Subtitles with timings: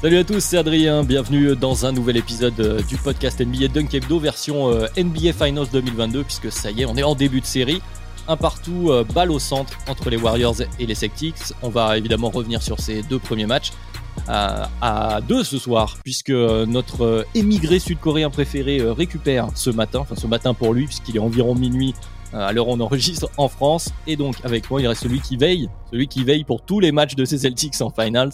[0.00, 3.92] Salut à tous, c'est Adrien, bienvenue dans un nouvel épisode euh, du podcast NBA Dunk
[3.92, 7.46] Hebdo version euh, NBA Finals 2022 puisque ça y est, on est en début de
[7.46, 7.82] série.
[8.28, 11.52] Un partout, euh, balle au centre entre les Warriors et les Celtics.
[11.64, 13.72] On va évidemment revenir sur ces deux premiers matchs.
[14.28, 20.54] à deux ce soir, puisque notre émigré sud-coréen préféré récupère ce matin, enfin ce matin
[20.54, 21.94] pour lui, puisqu'il est environ minuit
[22.32, 23.90] à l'heure on enregistre en France.
[24.06, 26.92] Et donc avec moi, il reste celui qui veille, celui qui veille pour tous les
[26.92, 28.30] matchs de ces Celtics en finals.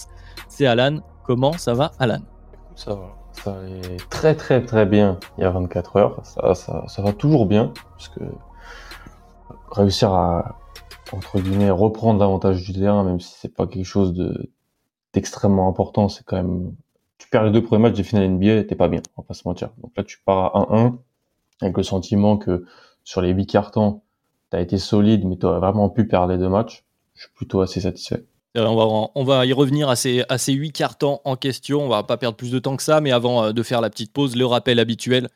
[0.48, 1.00] C'est Alan.
[1.25, 2.20] Comment ça va, Alan?
[2.77, 3.17] Ça va.
[3.33, 6.20] Ça allait très très très bien il y a 24 heures.
[6.25, 8.20] Ça, va toujours bien, parce que
[9.70, 10.58] réussir à,
[11.12, 14.50] reprendre l'avantage du terrain, même si c'est pas quelque chose de
[15.12, 16.75] d'extrêmement important, c'est quand même...
[17.19, 19.34] Tu perds les deux premiers matchs des finales NBA, t'es pas bien, on va pas
[19.34, 19.70] se mentir.
[19.80, 20.97] Donc là, tu pars à 1-1,
[21.61, 22.64] avec le sentiment que
[23.05, 24.02] sur les 8 cartons,
[24.50, 26.84] t'as été solide, mais t'aurais vraiment pu perdre les deux matchs.
[27.14, 28.25] Je suis plutôt assez satisfait.
[28.56, 31.83] Euh, on va, on va y revenir à ces, à ces 8 cartons en question.
[31.83, 33.91] On va pas perdre plus de temps que ça, mais avant euh, de faire la
[33.91, 35.28] petite pause, le rappel habituel.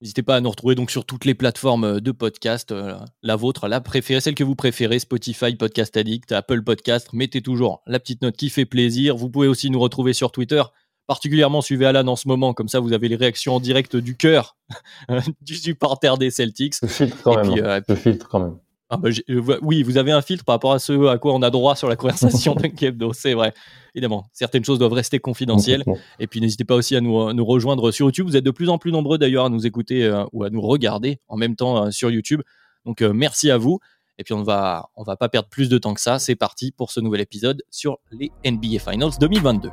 [0.00, 2.74] N'hésitez pas à nous retrouver donc sur toutes les plateformes euh, de podcast,
[3.22, 7.10] la vôtre, la préférée, celle que vous préférez, Spotify, Podcast Addict, Apple Podcast.
[7.12, 9.16] Mettez toujours la petite note qui fait plaisir.
[9.16, 10.62] Vous pouvez aussi nous retrouver sur Twitter.
[11.06, 14.16] Particulièrement, suivez Alan en ce moment, comme ça vous avez les réactions en direct du
[14.16, 14.56] cœur
[15.42, 16.74] du supporter des Celtics.
[16.82, 17.82] Je filtre quand même.
[17.86, 18.58] je filtre quand même.
[18.90, 21.42] Ah bah, euh, oui, vous avez un filtre par rapport à ce à quoi on
[21.42, 23.54] a droit sur la conversation de Kebdo, c'est vrai.
[23.94, 25.84] Évidemment, certaines choses doivent rester confidentielles.
[26.18, 28.26] Et puis n'hésitez pas aussi à nous, nous, rejoindre sur YouTube.
[28.26, 30.60] Vous êtes de plus en plus nombreux d'ailleurs à nous écouter euh, ou à nous
[30.60, 32.42] regarder en même temps euh, sur YouTube.
[32.84, 33.80] Donc merci à vous.
[34.18, 36.18] Et puis on va on va pas perdre plus de temps que ça.
[36.18, 39.70] C'est parti pour ce nouvel épisode sur les NBA Finals 2022.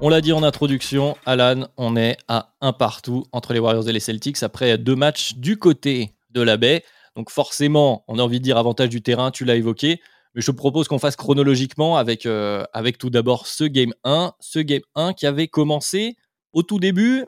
[0.00, 3.92] On l'a dit en introduction, Alan, on est à un partout entre les Warriors et
[3.92, 6.84] les Celtics après deux matchs du côté de la baie.
[7.16, 10.00] Donc forcément, on a envie de dire avantage du terrain, tu l'as évoqué.
[10.36, 12.64] Mais je propose qu'on fasse chronologiquement avec, euh,
[12.96, 14.34] tout d'abord ce Game 1.
[14.38, 16.16] Ce Game 1 qui avait commencé
[16.52, 17.24] au tout début,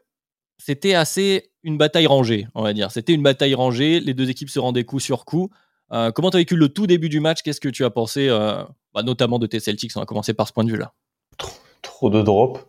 [0.57, 2.93] c'était assez une bataille rangée, on va dire.
[2.93, 5.51] C'était une bataille rangée, les deux équipes se rendaient coup sur coup.
[5.93, 7.43] Euh, comment tu as vécu le tout début du match?
[7.43, 8.63] Qu'est-ce que tu as pensé, euh,
[8.95, 9.91] bah, notamment de tes Celtics?
[9.97, 10.95] On va commencer par ce point de vue-là
[11.83, 12.61] trop de drops,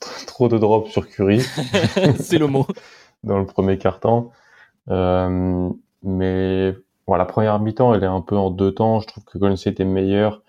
[0.26, 1.40] trop de drops sur Curry.
[2.18, 2.66] c'est le mot.
[3.24, 4.30] Dans le premier quart-temps.
[4.88, 5.70] Euh,
[6.02, 6.74] mais
[7.06, 9.00] voilà, la première mi-temps, elle est un peu en deux temps.
[9.00, 10.42] Je trouve que Golden State est meilleur.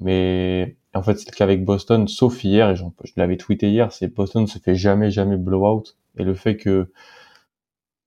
[0.00, 2.84] Mais en fait, c'est le cas avec Boston, sauf hier, et je
[3.16, 5.84] l'avais tweeté hier, c'est Boston se fait jamais, jamais blowout.
[6.18, 6.92] Et le fait que,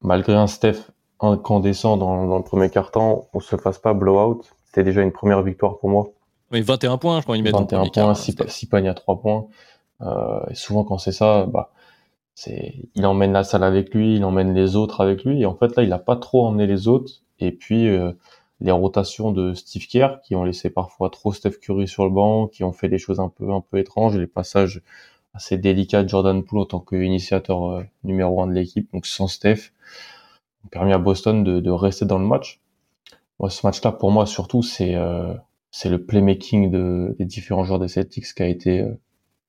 [0.01, 4.83] malgré un Steph incandescent dans, dans le premier quart-temps, on se fasse pas blowout, c'était
[4.83, 6.09] déjà une première victoire pour moi.
[6.53, 9.47] Oui, 21 points, je crois, il met 21 points, 6, paniers à 3 points.
[10.01, 11.71] Euh, et souvent, quand c'est ça, bah,
[12.35, 15.41] c'est, il emmène la salle avec lui, il emmène les autres avec lui.
[15.41, 17.11] Et en fait, là, il a pas trop emmené les autres.
[17.39, 18.11] Et puis, euh,
[18.61, 22.47] les rotations de Steve Kerr, qui ont laissé parfois trop Steph Curry sur le banc,
[22.47, 24.83] qui ont fait des choses un peu, un peu étranges, les passages
[25.33, 29.27] assez délicats de Jordan Poole en tant qu'initiateur euh, numéro un de l'équipe, donc sans
[29.27, 29.71] Steph,
[30.63, 32.61] ont permis à Boston de, de rester dans le match.
[33.39, 35.33] Moi, ce match-là, pour moi, surtout, c'est, euh,
[35.73, 38.93] c'est le playmaking de, des différents joueurs des Celtics qui a été euh,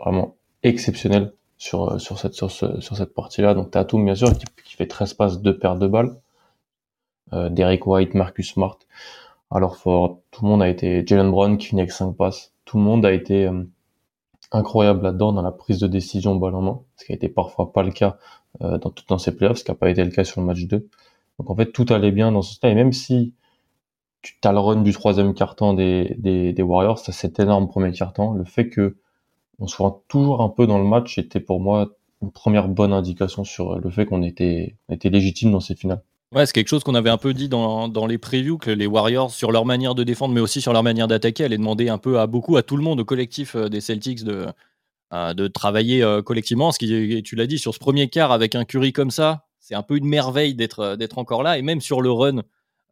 [0.01, 3.53] vraiment exceptionnel sur euh, sur cette sur, sur cette partie-là.
[3.53, 6.17] Donc Tatum bien sûr qui, qui, fait 13 passes, deux paires de balles.
[7.35, 8.79] Euh, Derek White, Marcus Smart.
[9.51, 12.55] Alors fort, tout le monde a été Jalen Brown qui finit avec 5 passes.
[12.65, 13.63] Tout le monde a été euh,
[14.51, 17.71] incroyable là-dedans dans la prise de décision balle en main, ce qui a été parfois
[17.73, 18.17] pas le cas
[18.61, 20.89] dans dans ces playoffs, ce qui n'a pas été le cas sur le match 2.
[21.39, 23.35] Donc en fait tout allait bien dans ce stade et même si
[24.25, 28.33] tu as le run du troisième carton des, des, Warriors, ça c'est énorme premier carton.
[28.33, 28.97] Le fait que
[29.59, 31.91] on soit toujours un peu dans le match était pour moi
[32.23, 36.03] une première bonne indication sur le fait qu'on était, était légitime dans ces finales.
[36.35, 38.89] Ouais, c'est quelque chose qu'on avait un peu dit dans, dans, les previews, que les
[38.89, 41.99] Warriors, sur leur manière de défendre, mais aussi sur leur manière d'attaquer, allaient demander un
[41.99, 44.47] peu à beaucoup, à tout le monde, au collectif euh, des Celtics, de,
[45.13, 46.73] euh, de travailler euh, collectivement.
[46.73, 49.77] Ce qui, tu l'as dit, sur ce premier quart, avec un Curry comme ça, c'est
[49.77, 51.57] un peu une merveille d'être encore là.
[51.57, 52.43] Et même sur le run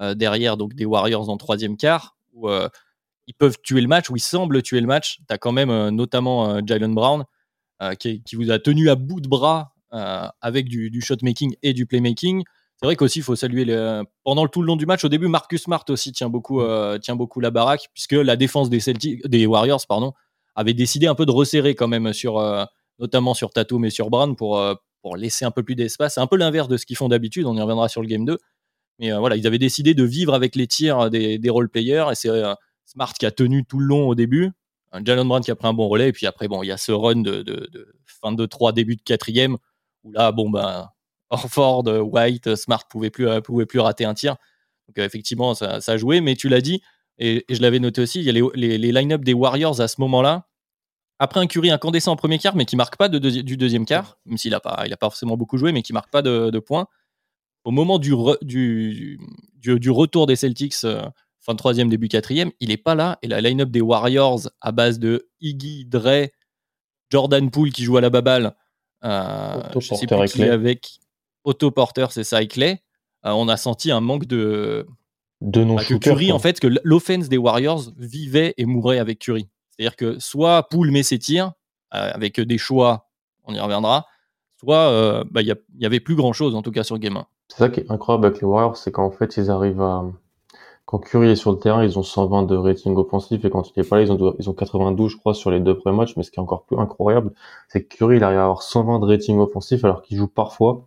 [0.01, 4.21] derrière, donc des Warriors en troisième quart, où ils peuvent tuer le match, où ils
[4.21, 5.19] semblent tuer le match.
[5.29, 7.25] Tu as quand même notamment Jalen Brown
[7.99, 9.75] qui, qui, vous a tenu à bout de bras
[10.41, 12.43] avec du, du shot making et du playmaking.
[12.83, 13.65] C'est vrai qu'aussi, il faut saluer
[14.25, 15.05] pendant tout le long du match.
[15.05, 18.71] Au début, Marcus Smart aussi tient beaucoup, euh, tient beaucoup la baraque, puisque la défense
[18.71, 20.15] des, Celtics, des Warriors pardon,
[20.57, 22.65] avait décidé un peu de resserrer quand même, sur, euh,
[22.99, 26.15] notamment sur Tatum et sur Brown, pour, euh, pour laisser un peu plus d'espace.
[26.15, 28.25] C'est un peu l'inverse de ce qu'ils font d'habitude, on y reviendra sur le Game
[28.25, 28.37] 2.
[29.03, 32.31] Mais voilà, ils avaient décidé de vivre avec les tirs des, des role-players, et c'est
[32.87, 34.51] Smart qui a tenu tout le long au début.
[35.05, 36.77] Jalen Brown qui a pris un bon relais, et puis après, bon, il y a
[36.79, 39.59] ce run de, de, de fin de 3, début de quatrième,
[40.05, 40.89] où là, bon, ben
[41.33, 44.37] Orford, White, Smart pouvaient plus, euh, pouvaient plus rater un tir.
[44.87, 46.21] Donc euh, effectivement, ça, a joué.
[46.21, 46.83] Mais tu l'as dit,
[47.19, 50.01] et, je l'avais noté aussi, il y a les, les, line-up des Warriors à ce
[50.03, 50.47] moment-là.
[51.19, 54.19] Après un Curry incandescent en premier quart, mais qui marque pas de du deuxième quart,
[54.27, 56.59] même s'il n'a pas, il a pas forcément beaucoup joué, mais qui marque pas de,
[56.59, 56.87] points.
[57.65, 59.19] Au moment du, du,
[59.57, 61.03] du, retour des Celtics, euh,
[61.41, 63.19] fin de troisième, début quatrième, il n'est pas là.
[63.23, 66.29] Et la line-up des Warriors à base de Iggy, Dre,
[67.11, 68.55] Jordan Poole qui joue à la baballe,
[69.05, 70.99] euh, je sais plus qui avec
[71.45, 72.83] autoporteur, c'est ça, et Clay,
[73.27, 74.87] euh, on a senti un manque de.
[75.41, 79.49] De non bah, Curry, en fait, que l'offense des Warriors vivait et mourait avec Curry.
[79.71, 81.53] C'est-à-dire que soit Poole met ses tirs,
[81.95, 83.11] euh, avec des choix,
[83.45, 84.07] on y reviendra,
[84.61, 87.27] soit bah, il euh, y, avait plus grand-chose, en tout cas sur Game 1.
[87.53, 90.07] C'est ça qui est incroyable avec les Warriors, c'est qu'en fait, ils arrivent à.
[90.87, 93.79] Quand Curry est sur le terrain, ils ont 120 de rating offensif et quand il
[93.79, 96.17] est pas là, ils ont, ils ont 92, je crois, sur les deux premiers matchs.
[96.17, 97.33] Mais ce qui est encore plus incroyable,
[97.69, 100.87] c'est que Curry, il arrive à avoir 120 de rating offensif alors qu'il joue parfois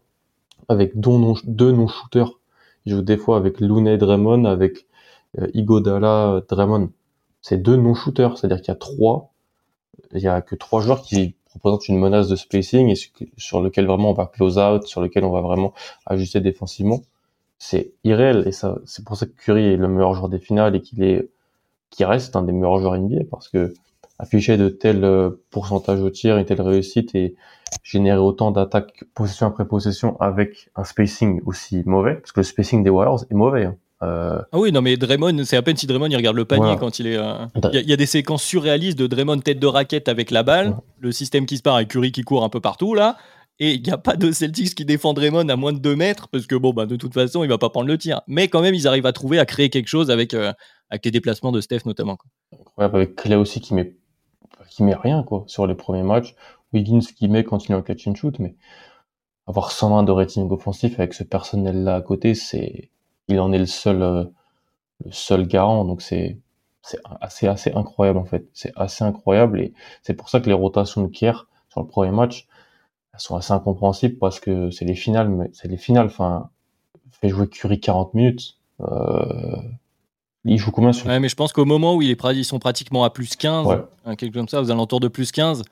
[0.68, 2.32] avec deux non-shooters.
[2.88, 4.88] Il joue des fois avec Looney Draymond, avec
[5.40, 6.90] euh, Igodala Draymond.
[7.44, 9.34] C'est deux non-shooters, c'est-à-dire qu'il y a trois,
[10.14, 12.96] il y a que trois joueurs qui représentent une menace de spacing et
[13.38, 15.74] sur lequel vraiment on va close out, sur lequel on va vraiment
[16.06, 17.02] ajuster défensivement.
[17.58, 20.76] C'est irréel et ça, c'est pour ça que Curry est le meilleur joueur des finales
[20.76, 21.30] et qu'il est,
[21.90, 23.74] qui reste un des meilleurs joueurs NBA parce que
[24.20, 27.36] afficher de tels euh, pourcentages au tir, une telle réussite et
[27.84, 32.84] générer autant d'attaques possession après possession avec un spacing aussi mauvais, parce que le spacing
[32.84, 33.66] des Warriors est mauvais.
[33.66, 33.76] Hein.
[34.04, 34.42] Euh...
[34.52, 37.00] Ah oui, non mais Draymond, c'est à peine si Draymond il regarde le panier quand
[37.00, 37.18] il est.
[37.18, 40.76] Euh, il y, a des séquences surréalistes de Draymond tête de raquette avec la balle,
[41.00, 43.18] le système qui se part avec Curry qui court un peu partout là,
[43.60, 46.28] et il n'y a pas de Celtics qui défend Draymond à moins de 2 mètres
[46.28, 48.22] parce que bon bah de toute façon il va pas prendre le tir.
[48.28, 50.52] Mais quand même ils arrivent à trouver à créer quelque chose avec euh,
[50.90, 52.18] avec les déplacements de Steph notamment.
[52.52, 53.96] Incroyable avec Clay aussi qui met
[54.70, 56.36] qui met rien quoi sur les premiers matchs.
[56.74, 58.56] Wiggins qui met quand il est en catch and shoot, mais
[59.48, 62.92] avoir 120 de rating offensif avec ce personnel-là à côté, c'est,
[63.28, 64.26] il en est le seul, euh,
[65.04, 65.86] le seul garant.
[65.86, 66.40] Donc c'est,
[66.82, 68.48] c'est assez, assez incroyable en fait.
[68.54, 69.74] C'est assez incroyable et
[70.04, 71.34] c'est pour ça que les rotations de Kier
[71.70, 72.48] sur le premier match,
[73.14, 76.08] elles sont assez incompréhensibles parce que c'est les finales, mais c'est les finales.
[76.08, 76.50] Enfin,
[77.22, 78.58] fait jouer Curry 40 minutes.
[78.82, 79.56] Euh,
[80.44, 81.08] il joue combien sur...
[81.08, 83.68] Ouais, mais je pense qu'au moment où il est, ils sont pratiquement à plus 15,
[84.18, 85.64] quelque chose comme ça, aux alentours de plus 15,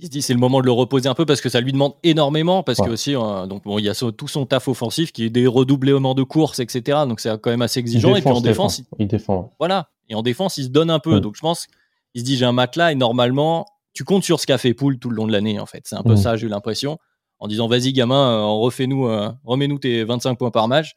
[0.00, 1.72] il se dit c'est le moment de le reposer un peu parce que ça lui
[1.72, 5.10] demande énormément parce que aussi euh, donc bon il y a tout son taf offensif
[5.10, 8.30] qui est des redoublements de courses etc donc c'est quand même assez exigeant et puis
[8.30, 9.06] en défense il...
[9.06, 9.88] défend voilà.
[10.08, 11.20] Et en défense il se donne un peu.
[11.20, 11.66] Donc je pense
[12.14, 14.98] il se dit j'ai un matelas et normalement tu comptes sur ce qu'a fait Poul
[14.98, 15.82] tout le long de l'année en fait.
[15.84, 16.18] C'est un peu mm.
[16.18, 16.98] ça j'ai eu l'impression
[17.38, 20.94] en disant vas-y gamin euh, refais nous euh, remets-nous tes 25 points par match.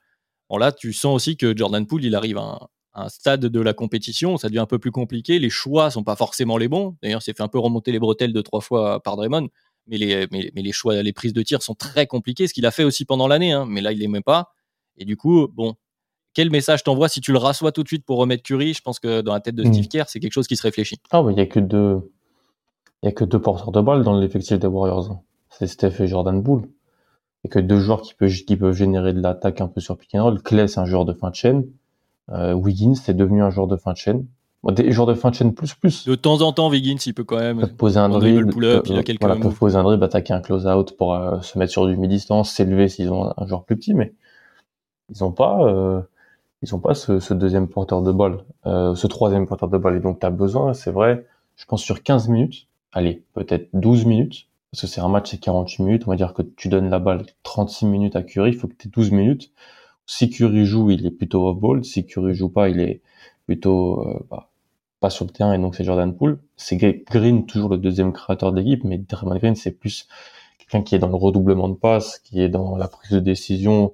[0.50, 2.60] Bon là tu sens aussi que Jordan Poole il arrive à un
[3.08, 5.40] stade de la compétition, ça devient un peu plus compliqué.
[5.40, 6.98] Les choix sont pas forcément les bons.
[7.02, 9.48] D'ailleurs, c'est fait un peu remonter les bretelles de trois fois par Draymond.
[9.88, 12.72] Mais les, mais, les choix, les prises de tir sont très compliquées, ce qu'il a
[12.72, 13.54] fait aussi pendant l'année.
[13.54, 13.66] Hein.
[13.68, 14.52] Mais là, il les met pas.
[14.98, 15.76] Et du coup, bon,
[16.34, 18.74] quel message t'envoie si tu le rassois tout de suite pour remettre Curry?
[18.74, 19.88] Je pense que dans la tête de Steve hmm.
[19.88, 20.98] Kerr, c'est quelque chose qui se réfléchit.
[21.12, 22.12] Ah, il y a que deux,
[23.02, 25.12] il y a que deux porteurs de balles dans l'effectif des Warriors.
[25.12, 25.22] Hein.
[25.50, 26.64] C'est Steph et Jordan Poole.
[27.44, 29.82] Il y a que deux joueurs qui peuvent, qui peuvent générer de l'attaque un peu
[29.82, 30.42] sur pick and roll.
[30.42, 31.66] Clay, c'est un joueur de fin de chaîne.
[32.32, 34.26] Euh, Wiggins, c'est devenu un joueur de fin de chaîne.
[34.64, 36.06] des joueurs de fin de chaîne plus plus.
[36.06, 39.04] De temps en temps, Wiggins, il peut quand même poser un dribble, pull-up, il a
[39.04, 41.98] quelques voilà, peuvent poser un dribble, attaquer un close-out pour euh, se mettre sur du
[41.98, 44.14] mi-distance, s'élever s'ils ont un joueur plus petit, mais
[45.10, 46.02] ils ont pas, euh,
[46.62, 49.98] ils ont pas ce, ce, deuxième porteur de balle, euh, ce troisième porteur de balle.
[49.98, 54.06] Et donc, tu as besoin, c'est vrai, je pense sur 15 minutes, allez, peut-être 12
[54.06, 56.90] minutes, parce que c'est un match, c'est 48 minutes, on va dire que tu donnes
[56.90, 59.52] la balle 36 minutes à Curry, il faut que tu aies 12 minutes
[60.10, 61.86] si Curry joue, il est plutôt off-ball.
[61.86, 63.02] Si Curry joue pas, il est
[63.46, 64.50] plutôt euh, bah,
[65.00, 66.40] pas sur le terrain et donc c'est Jordan Poole.
[66.58, 70.08] C'est Green, toujours le deuxième créateur d'équipe, mais Draymond Green, c'est plus
[70.58, 73.94] quelqu'un qui est dans le redoublement de passes, qui est dans la prise de décision.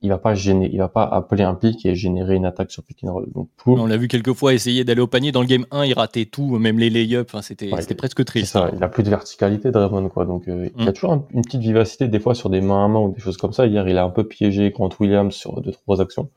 [0.00, 2.82] Il va pas gêner, il va pas appeler un pick et générer une attaque sur
[2.82, 3.30] pick and roll.
[3.32, 5.94] Donc on l'a vu quelques fois essayer d'aller au panier dans le game 1, il
[5.94, 8.52] ratait tout, même les lay-ups, enfin, c'était presque triste.
[8.52, 10.24] Ça, il a plus de verticalité Draymond quoi.
[10.24, 10.94] Donc euh, il a mm.
[10.94, 13.52] toujours une petite vivacité des fois sur des mains à main ou des choses comme
[13.52, 13.66] ça.
[13.66, 16.30] Hier, il a un peu piégé contre Williams sur deux trois actions.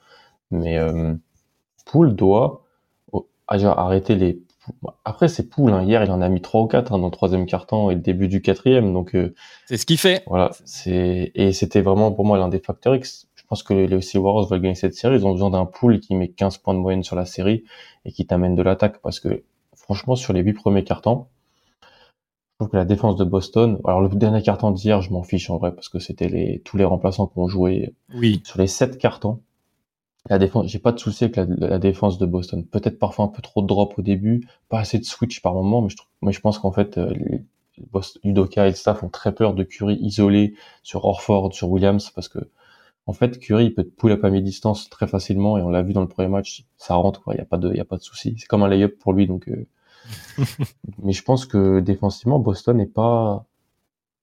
[0.52, 1.14] Mais euh,
[1.86, 2.64] Poole doit
[3.50, 4.42] arrêter les
[5.06, 5.72] après, c'est Poul.
[5.72, 5.84] Hein.
[5.84, 8.02] Hier, il en a mis 3 ou 4 hein, dans le troisième quart-temps et le
[8.02, 8.94] début du quatrième.
[8.94, 9.34] Donc, euh,
[9.66, 10.24] c'est ce qu'il fait.
[10.28, 10.52] Voilà.
[10.86, 13.27] Et c'était vraiment pour moi l'un des facteurs X.
[13.48, 15.16] Je pense que les, les Warriors veulent gagner cette série.
[15.16, 17.64] Ils ont besoin d'un pool qui met 15 points de moyenne sur la série
[18.04, 19.00] et qui t'amène de l'attaque.
[19.02, 21.28] Parce que franchement, sur les 8 premiers cartons,
[21.82, 23.80] je trouve que la défense de Boston.
[23.86, 26.76] Alors le dernier carton d'hier, je m'en fiche en vrai parce que c'était les tous
[26.76, 27.94] les remplaçants qui ont joué.
[28.14, 28.42] Oui.
[28.44, 29.40] Sur les 7 cartons,
[30.30, 32.66] la défense, j'ai pas de souci avec la, défense de Boston.
[32.66, 35.82] Peut-être parfois un peu trop de drop au début, pas assez de switch par moment,
[35.82, 37.14] mais je, trouve, moi je pense qu'en fait, euh,
[38.24, 42.28] Udoka et le staff ont très peur de Curry isolé sur Orford, sur Williams, parce
[42.28, 42.40] que
[43.08, 45.82] en fait, Curry il peut te pull up à mi-distance très facilement, et on l'a
[45.82, 47.34] vu dans le premier match, ça rentre, quoi.
[47.34, 48.36] Il y a pas de, y a pas de souci.
[48.38, 49.48] C'est comme un layup pour lui, donc.
[49.48, 49.66] Euh...
[51.04, 53.46] mais je pense que défensivement, Boston n'est pas,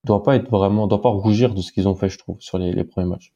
[0.05, 2.59] doit pas être vraiment, doit pas rougir de ce qu'ils ont fait, je trouve, sur
[2.59, 3.33] les, les premiers matchs.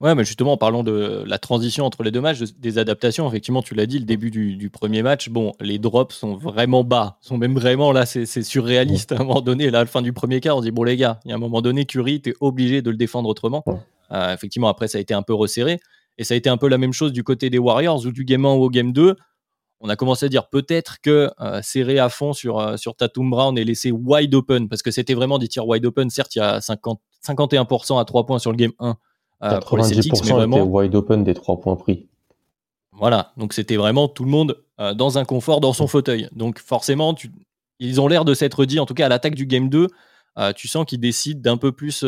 [0.00, 3.62] Ouais, mais justement, en parlant de la transition entre les deux matchs, des adaptations, effectivement,
[3.62, 7.36] tu l'as dit, le début du, premier match, bon, les drops sont vraiment bas, sont
[7.36, 9.10] même vraiment là, c'est surréaliste.
[9.10, 10.96] À un moment donné, là, à la fin du premier quart, on dit, bon, les
[10.96, 13.64] gars, il y a un moment donné, Curry, t'es obligé de le défendre autrement.
[14.12, 15.80] Euh, effectivement, après, ça a été un peu resserré.
[16.16, 18.24] Et ça a été un peu la même chose du côté des Warriors, ou du
[18.24, 19.16] game 1 ou au game 2.
[19.80, 23.30] On a commencé à dire peut-être que euh, serrer à fond sur, euh, sur Tatum
[23.30, 26.10] Brown et laisser wide open, parce que c'était vraiment des tirs wide open.
[26.10, 28.96] Certes, il y a 50, 51% à 3 points sur le game 1
[29.44, 30.64] euh, 90% vraiment...
[30.64, 32.08] wide open des trois points pris.
[32.90, 34.60] Voilà, donc c'était vraiment tout le monde
[34.96, 36.28] dans un confort dans son fauteuil.
[36.32, 37.30] Donc forcément, tu...
[37.78, 39.86] ils ont l'air de s'être dit, en tout cas à l'attaque du game 2,
[40.38, 42.04] euh, tu sens qu'ils décident d'un peu plus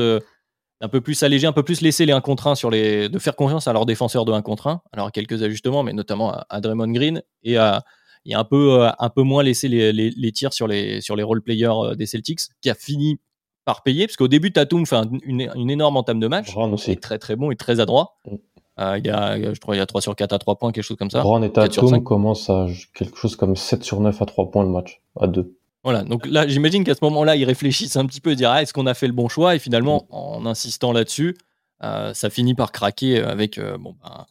[0.81, 3.19] un peu plus alléger, un peu plus laisser les 1 contre 1 sur les, de
[3.19, 4.83] faire confiance à leurs défenseurs de 1 contre 1.
[4.93, 7.83] Alors, quelques ajustements, mais notamment à, Draymond Green et à,
[8.25, 11.23] et un peu, un peu moins laisser les, les, les, tirs sur les, sur les
[11.23, 13.19] role players des Celtics, qui a fini
[13.65, 16.53] par payer, parce qu'au début, Tatum fait une, une, énorme entame de match.
[16.53, 16.97] Brown aussi.
[16.97, 18.17] très très bon et très adroit.
[18.27, 18.37] Mm.
[18.81, 20.73] Euh, il y a, je crois, il y a 3 sur 4 à 3 points,
[20.73, 21.21] quelque chose comme ça.
[21.21, 24.71] Brown et Tatum commencent à quelque chose comme 7 sur 9 à 3 points le
[24.71, 25.55] match, à 2.
[25.83, 28.73] Voilà, donc là, j'imagine qu'à ce moment-là, ils réfléchissent un petit peu, dire ah, est-ce
[28.73, 29.55] qu'on a fait le bon choix?
[29.55, 30.15] Et finalement, mm.
[30.15, 31.37] en insistant là-dessus,
[31.83, 34.27] euh, ça finit par craquer avec euh, bon, ben,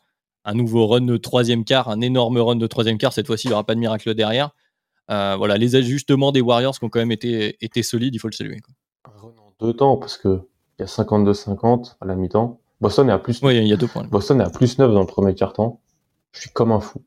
[0.45, 3.13] un nouveau run de troisième quart, un énorme run de troisième quart.
[3.13, 4.51] Cette fois-ci, il n'y aura pas de miracle derrière.
[5.07, 8.33] voilà, les ajustements des Warriors qui ont quand même été, été solides, il faut le
[8.33, 8.59] saluer.
[8.59, 8.75] Quoi
[9.59, 10.41] deux temps parce que
[10.77, 12.61] il y a 52-50 à la mi-temps.
[12.79, 13.41] Boston est à plus.
[13.43, 14.05] Oui, il y a deux points.
[14.05, 15.81] Boston est à plus 9 dans le premier quart-temps.
[16.31, 17.01] Je suis comme un fou.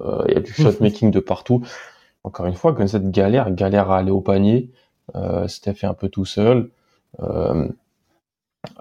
[0.00, 1.62] Euh, il y a du shot making de partout.
[2.28, 4.70] Encore une fois, comme cette galère, galère à aller au panier.
[5.16, 6.70] Euh, Steph est un peu tout seul.
[7.20, 7.66] Euh,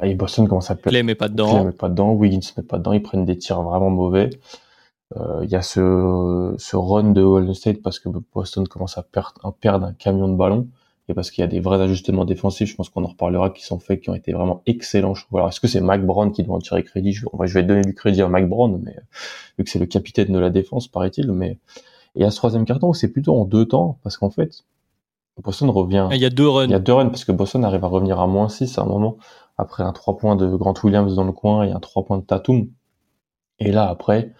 [0.01, 0.89] et Boston commence à perdre.
[0.89, 1.51] Clay met pas dedans.
[1.51, 2.11] Clay met pas dedans.
[2.11, 2.91] Wiggins met pas dedans.
[2.91, 4.31] Ils prennent des tirs vraiment mauvais.
[5.15, 9.03] Euh, il y a ce, ce run de Golden State parce que Boston commence à
[9.03, 10.67] perdre, à perdre un camion de ballon
[11.07, 13.63] et parce qu'il y a des vrais ajustements défensifs, je pense qu'on en reparlera, qui
[13.63, 15.13] sont faits, qui ont été vraiment excellents.
[15.13, 15.37] Je trouve.
[15.37, 17.13] Alors, est-ce que c'est Mike Brown qui doit en tirer crédit?
[17.13, 18.97] Je, je vais donner du crédit à Mike Brown, mais
[19.57, 21.31] vu que c'est le capitaine de la défense, paraît-il.
[21.31, 21.59] Mais
[22.17, 24.63] et à ce troisième carton, c'est plutôt en deux temps, parce qu'en fait,
[25.41, 26.09] Boston revient.
[26.11, 26.65] Il y a deux runs.
[26.65, 28.81] Il y a deux runs parce que Boston arrive à revenir à moins 6 à
[28.81, 29.17] un moment
[29.57, 32.23] après un 3 points de Grant Williams dans le coin et un 3 points de
[32.23, 32.67] Tatum.
[33.59, 34.33] Et là après,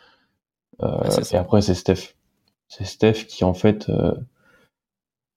[0.84, 2.16] euh, et après c'est Steph.
[2.68, 4.14] C'est Steph qui en fait euh,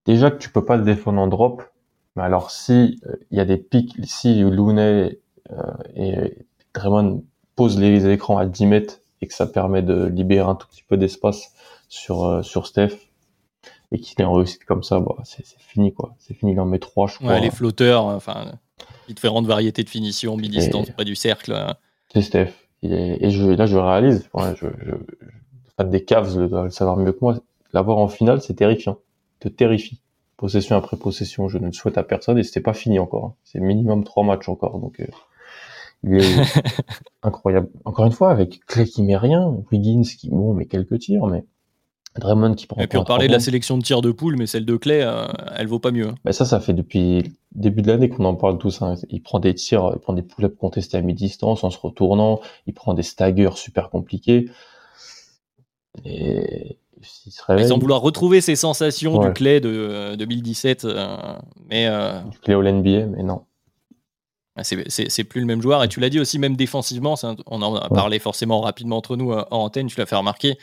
[0.05, 1.63] déjà que tu peux pas le défendre en drop,
[2.17, 5.19] mais alors si euh, il y a des pics, si Looney
[5.51, 7.25] euh, et Draymond
[7.57, 10.83] posent les écrans à 10 mètres et que ça permet de libérer un tout petit
[10.83, 11.53] peu d'espace
[11.89, 12.97] sur euh, sur Steph
[13.93, 16.15] et qu'il est en réussite comme ça, bah, c'est fini quoi.
[16.19, 17.31] C'est fini, il en met trois, je crois.
[17.31, 18.53] Ouais, les flotteurs, enfin,
[19.09, 21.53] il te fait rendre variété de finition, mi-distance, près du cercle.
[21.53, 21.75] Hein.
[22.13, 22.53] C'est Steph.
[22.83, 27.37] et je, là, je réalise, je, je, des caves le savoir mieux que moi.
[27.73, 28.99] L'avoir en finale, c'est terrifiant
[29.41, 30.01] te terrifie.
[30.37, 33.25] Possession après possession, je ne le souhaite à personne et c'était pas fini encore.
[33.25, 33.35] Hein.
[33.45, 35.07] C'est minimum trois matchs encore, donc euh,
[36.03, 36.23] il est
[37.23, 37.69] incroyable.
[37.85, 41.45] Encore une fois, avec Clay qui met rien, Wiggins qui bon met quelques tirs, mais
[42.19, 42.81] Draymond qui prend.
[42.81, 45.03] Et puis on parlait de la sélection de tirs de poule, mais celle de Clay,
[45.03, 46.09] euh, elle vaut pas mieux.
[46.09, 46.15] Hein.
[46.25, 48.83] Mais ça, ça fait depuis début de l'année qu'on en parle tous.
[48.83, 48.95] Hein.
[49.11, 52.75] Il prend des tirs, il prend des pull-ups contestés à mi-distance en se retournant, il
[52.75, 54.51] prend des staggers super compliqués.
[56.05, 56.79] Et
[57.59, 61.39] ils ont vouloir retrouver ces sensations du clé de 2017, euh, euh,
[61.69, 61.89] mais
[62.31, 63.43] du clé au NBA, mais non.
[64.63, 65.83] C'est plus le même joueur.
[65.85, 67.15] Et tu l'as dit aussi, même défensivement,
[67.47, 70.59] on en a parlé forcément rapidement entre nous en antenne, tu l'as fait remarquer.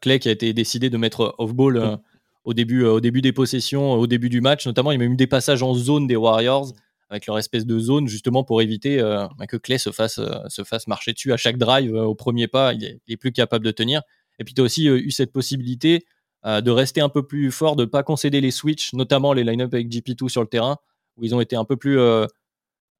[0.00, 2.00] Clay qui a été décidé de mettre off-ball
[2.44, 4.90] au, début, au début des possessions, au début du match, notamment.
[4.90, 6.72] Il y a même eu des passages en zone des Warriors
[7.08, 8.98] avec leur espèce de zone justement pour éviter
[9.38, 12.72] bah, que Clay se fasse, se fasse marcher dessus à chaque drive au premier pas.
[12.72, 14.02] Il est, plus capable de tenir.
[14.38, 16.04] Et puis tu as aussi eu cette possibilité
[16.44, 19.74] de rester un peu plus fort, de ne pas concéder les switches, notamment les line-up
[19.74, 20.76] avec GP2 sur le terrain,
[21.16, 21.98] où ils ont été un peu plus.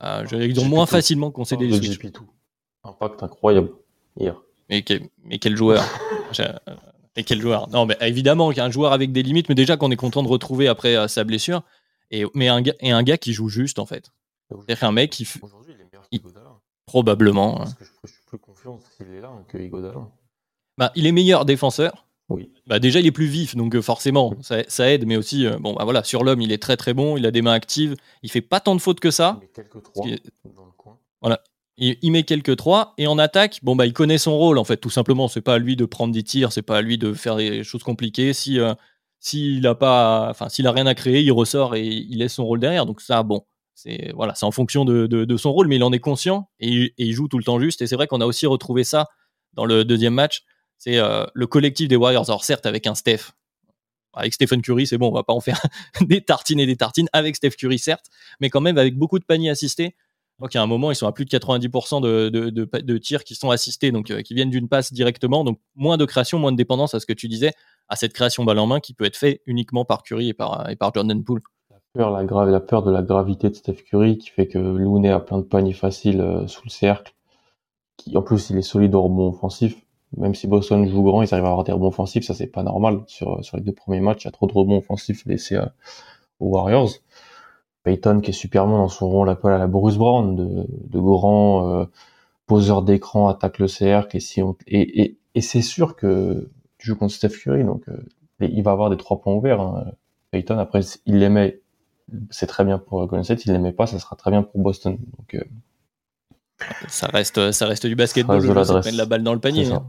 [0.03, 1.99] Ils ont moins facilement concédé les switches.
[1.99, 2.21] GP2.
[2.85, 3.71] Impact incroyable
[4.19, 4.41] hier.
[4.69, 4.85] Mais,
[5.25, 5.83] mais quel joueur
[7.17, 9.55] Et quel joueur Non, mais évidemment qu'il y a un joueur avec des limites, mais
[9.55, 11.63] déjà qu'on est content de retrouver après euh, sa blessure.
[12.11, 14.13] Et, mais un, et un gars qui joue juste, en fait.
[14.51, 15.27] C'est-à-dire un mec qui.
[15.43, 16.51] Aujourd'hui, il est meilleur qu'Igodala.
[16.85, 17.57] Probablement.
[17.57, 20.07] Parce que je, suis plus confiance s'il est là que Igodala.
[20.79, 22.06] Bah, il est meilleur défenseur.
[22.29, 22.51] Oui.
[22.67, 25.07] Bah, déjà, il est plus vif, donc euh, forcément, ça, ça, aide.
[25.07, 27.17] Mais aussi, euh, bon, bah, voilà, sur l'homme, il est très très bon.
[27.17, 27.95] Il a des mains actives.
[28.23, 29.39] Il fait pas tant de fautes que ça.
[29.39, 30.07] Il met quelques trois
[30.55, 30.99] dans le coin.
[31.21, 31.41] Voilà.
[31.79, 34.79] Il, met quelques trois et en attaque, bon bah il connaît son rôle en fait
[34.79, 35.29] tout simplement.
[35.29, 37.65] C'est pas à lui de prendre des tirs, c'est pas à lui de faire des
[37.65, 38.33] choses compliquées.
[38.33, 38.73] Si euh,
[39.21, 42.47] s'il a pas, enfin s'il a rien à créer, il ressort et il laisse son
[42.47, 42.87] rôle derrière.
[42.87, 45.93] Donc ça, bon, c'est voilà, c'est en fonction de, de, son rôle, mais il en
[45.93, 47.83] est conscient et, il joue tout le temps juste.
[47.83, 49.09] Et c'est vrai qu'on a aussi retrouvé ça
[49.53, 50.45] dans le deuxième match.
[50.79, 52.45] C'est euh, le collectif des Warriors.
[52.45, 53.33] Certes avec un Steph,
[54.15, 55.61] avec Stephen Curry, c'est bon, on va pas en faire
[56.01, 58.07] des tartines et des tartines avec Steph Curry certes,
[58.41, 59.95] mais quand même avec beaucoup de paniers assistés
[60.39, 63.51] donc, il un moment, ils sont à plus de 90% de, de, tirs qui sont
[63.51, 65.45] assistés, donc euh, qui viennent d'une passe directement.
[65.45, 67.53] Donc, moins de création, moins de dépendance à ce que tu disais,
[67.89, 70.69] à cette création balle en main qui peut être fait uniquement par Curry et par,
[70.69, 71.41] et par Jordan Poole.
[71.95, 75.45] La peur de la gravité de Steph Curry qui fait que Looney a plein de
[75.45, 77.15] paniers faciles euh, sous le cercle.
[77.97, 79.86] Qui, en plus, il est solide au rebond offensif.
[80.17, 82.25] Même si Boston joue grand, ils arrivent à avoir des rebonds offensifs.
[82.25, 83.01] Ça, c'est pas normal.
[83.07, 85.59] Sur, sur les deux premiers matchs, il y a trop de rebonds offensifs laissés
[86.41, 86.91] aux Warriors.
[87.83, 90.99] Payton qui est super bon dans son rôle peu à la Bruce Brown, de, de
[90.99, 91.85] grand euh,
[92.47, 96.97] poseur d'écran, attaque le cercle, et, si et, et, et c'est sûr que tu joues
[96.97, 97.97] contre Steph Curry, donc euh,
[98.41, 99.61] il va avoir des trois points ouverts.
[99.61, 99.93] Hein.
[100.33, 101.61] Payton, après, il l'aimait,
[102.31, 104.99] c'est très bien pour Golden State, il l'aimait pas, ça sera très bien pour Boston.
[105.19, 105.45] Donc, euh,
[106.89, 109.71] ça reste, ça reste du basketball, ça mettre la balle dans le panier.
[109.71, 109.87] Hein.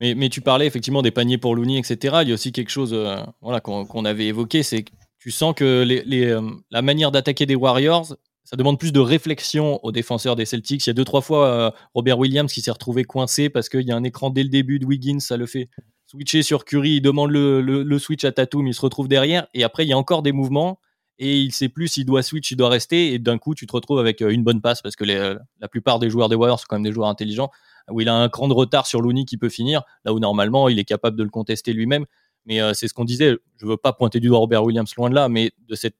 [0.00, 2.18] Mais, tu parlais effectivement des paniers pour Looney, etc.
[2.22, 2.94] Il y a aussi quelque chose
[3.40, 4.84] voilà, qu'on avait évoqué, c'est
[5.24, 9.90] tu sens que euh, la manière d'attaquer des Warriors, ça demande plus de réflexion aux
[9.90, 10.86] défenseurs des Celtics.
[10.86, 13.88] Il y a deux, trois fois euh, Robert Williams qui s'est retrouvé coincé parce qu'il
[13.88, 15.70] y a un écran dès le début de Wiggins, ça le fait
[16.04, 19.86] switcher sur Curry, il demande le, switch à Tatum, il se retrouve derrière, et après
[19.86, 20.78] il y a encore des mouvements,
[21.18, 23.72] et il sait plus s'il doit switch, il doit rester, et d'un coup tu te
[23.72, 26.66] retrouves avec euh, une bonne passe, parce que la plupart des joueurs des Warriors sont
[26.68, 27.50] quand même des joueurs intelligents,
[27.90, 30.68] où il a un cran de retard sur Looney qui peut finir, là où normalement
[30.68, 32.06] il est capable de le contester lui-même.
[32.46, 33.36] Mais euh, c'est ce qu'on disait.
[33.56, 35.96] Je veux pas pointer du doigt Robert Williams loin de là, mais de, cette,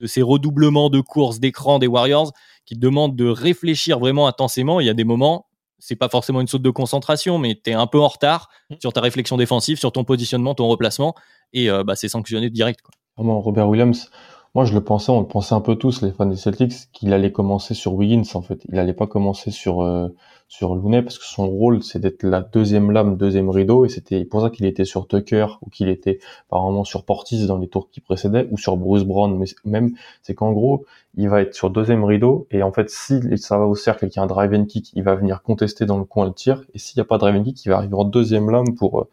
[0.00, 2.32] de ces redoublements de courses d'écran des Warriors
[2.64, 4.80] qui demandent de réfléchir vraiment intensément.
[4.80, 5.46] Il y a des moments,
[5.78, 8.74] c'est pas forcément une saute de concentration, mais tu es un peu en retard mmh.
[8.80, 11.14] sur ta réflexion défensive, sur ton positionnement, ton replacement,
[11.52, 12.82] et euh, bah, c'est sanctionné direct.
[12.82, 12.92] Quoi.
[13.16, 14.10] Vraiment, Robert Williams,
[14.54, 17.12] moi je le pensais, on le pensait un peu tous, les fans des Celtics, qu'il
[17.12, 18.60] allait commencer sur Wiggins en fait.
[18.68, 20.08] Il allait pas commencer sur euh,
[20.48, 24.24] sur Looney parce que son rôle c'est d'être la deuxième lame, deuxième rideau et c'était
[24.24, 27.90] pour ça qu'il était sur Tucker ou qu'il était apparemment sur Portis dans les tours
[27.90, 31.68] qui précédaient ou sur Bruce Brown mais même c'est qu'en gros il va être sur
[31.68, 34.26] deuxième rideau et en fait si ça va au cercle et qu'il y a un
[34.26, 37.02] drive and kick il va venir contester dans le coin le tir et s'il n'y
[37.02, 39.06] a pas de drive and kick il va arriver en deuxième lame pour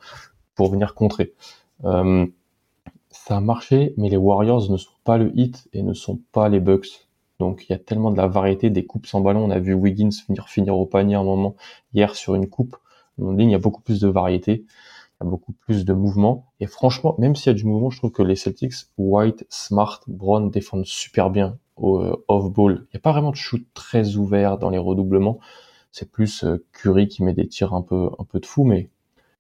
[0.56, 1.34] pour venir contrer.
[1.84, 2.26] Euh,
[3.12, 6.48] ça a marché mais les Warriors ne sont pas le hit et ne sont pas
[6.48, 7.05] les Bucks
[7.40, 9.46] donc il y a tellement de la variété des coupes sans ballon.
[9.46, 11.56] On a vu Wiggins finir finir au panier un moment
[11.94, 12.78] hier sur une coupe.
[13.22, 14.66] En ligne, il y a beaucoup plus de variété,
[15.22, 16.48] il y a beaucoup plus de mouvement.
[16.60, 20.02] Et franchement, même s'il y a du mouvement, je trouve que les Celtics, White, Smart,
[20.08, 22.86] Brown défendent super bien au euh, off-ball.
[22.88, 25.40] Il n'y a pas vraiment de shoot très ouvert dans les redoublements.
[25.92, 28.90] C'est plus euh, Curry qui met des tirs un peu un peu de fou, mais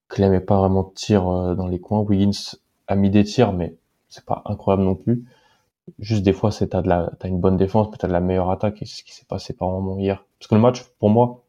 [0.08, 2.00] Clem n'est pas vraiment de tir euh, dans les coins.
[2.00, 2.56] Wiggins
[2.88, 3.76] a mis des tirs, mais
[4.08, 5.26] c'est pas incroyable non plus.
[6.00, 8.20] Juste des fois, c'est t'as de la, t'as une bonne défense, mais t'as de la
[8.20, 10.26] meilleure attaque, et c'est ce qui s'est passé par moment hier.
[10.40, 11.44] Parce que le match, pour moi,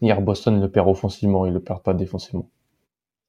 [0.00, 2.48] hier Boston le perd offensivement, il le perd pas défensivement.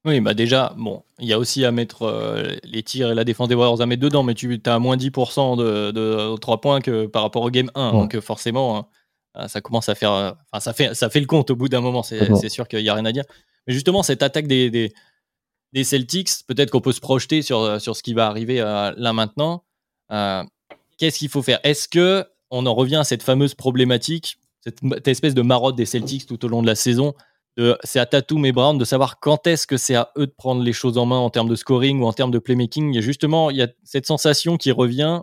[0.06, 3.24] Oui, bah déjà, bon, il y a aussi à mettre euh, les tirs et la
[3.24, 6.80] défense des Warriors à mettre dedans, mais tu as moins 10% de, de 3 points
[6.80, 7.92] que par rapport au game 1.
[7.92, 8.88] Donc forcément,
[9.34, 10.12] hein, ça commence à faire.
[10.50, 12.88] Enfin, ça fait, ça fait le compte au bout d'un moment, c'est sûr qu'il n'y
[12.88, 13.24] a rien à dire.
[13.66, 14.90] Mais justement, cette attaque des, des,
[15.74, 19.12] des Celtics, peut-être qu'on peut se projeter sur, sur ce qui va arriver euh, là
[19.12, 19.64] maintenant.
[20.12, 20.44] Euh,
[20.98, 21.60] qu'est-ce qu'il faut faire?
[21.62, 26.26] Est-ce que on en revient à cette fameuse problématique, cette, espèce de marotte des Celtics
[26.26, 27.14] tout au long de la saison
[27.84, 30.62] c'est à Tatum et Brown de savoir quand est-ce que c'est à eux de prendre
[30.62, 32.96] les choses en main en termes de scoring ou en termes de playmaking?
[32.96, 35.22] Et justement, il y a cette sensation qui revient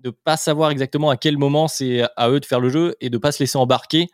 [0.00, 3.10] de pas savoir exactement à quel moment c'est à eux de faire le jeu et
[3.10, 4.08] de pas se laisser embarquer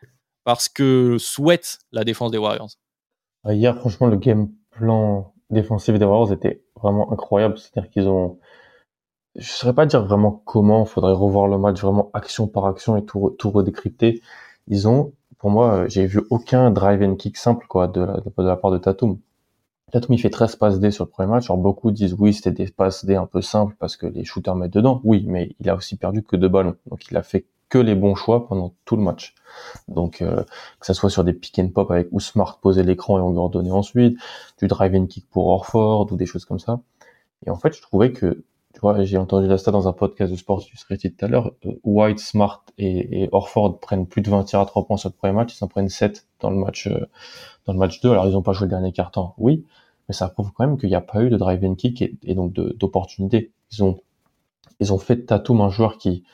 [0.44, 2.70] parce que souhaite la défense des Warriors.
[3.48, 7.58] Hier, franchement, le game plan défensif des Warriors était vraiment incroyable.
[7.58, 8.38] C'est-à-dire qu'ils ont
[9.36, 10.84] je saurais pas dire vraiment comment.
[10.84, 14.22] Faudrait revoir le match vraiment action par action et tout, tout redécrypter.
[14.68, 18.06] Ils ont, pour moi, j'ai vu aucun drive and kick simple quoi de
[18.38, 19.18] la, part de Tatum.
[19.92, 21.50] Tatum il fait 13 passes D sur le premier match.
[21.50, 24.54] Alors beaucoup disent oui c'était des passes D un peu simples parce que les shooters
[24.54, 25.00] mettent dedans.
[25.04, 26.76] Oui, mais il a aussi perdu que deux ballons.
[26.86, 29.34] Donc il a fait que les bons choix pendant tout le match.
[29.88, 30.42] Donc euh,
[30.80, 33.30] que ça soit sur des pick and pop avec où Smart posait l'écran et on
[33.30, 34.18] lui redonnait ensuite,
[34.58, 36.80] du drive and kick pour Orford ou des choses comme ça.
[37.46, 38.44] Et en fait, je trouvais que
[38.80, 41.28] tu vois, j'ai entendu la stat dans un podcast de sport du dit tout à
[41.28, 44.96] l'heure, euh, White, Smart et, et, Orford prennent plus de 20 tirs à 3 points
[44.96, 47.06] sur le premier match, ils s'en prennent 7 dans le match euh,
[47.66, 48.10] dans le match 2.
[48.10, 49.66] Alors ils n'ont pas joué le dernier quart-temps, oui,
[50.08, 52.16] mais ça prouve quand même qu'il n'y a pas eu de drive and kick et,
[52.22, 53.52] et donc d'opportunité.
[53.70, 54.00] Ils ont
[54.80, 56.24] ils ont fait de Tatum un joueur qui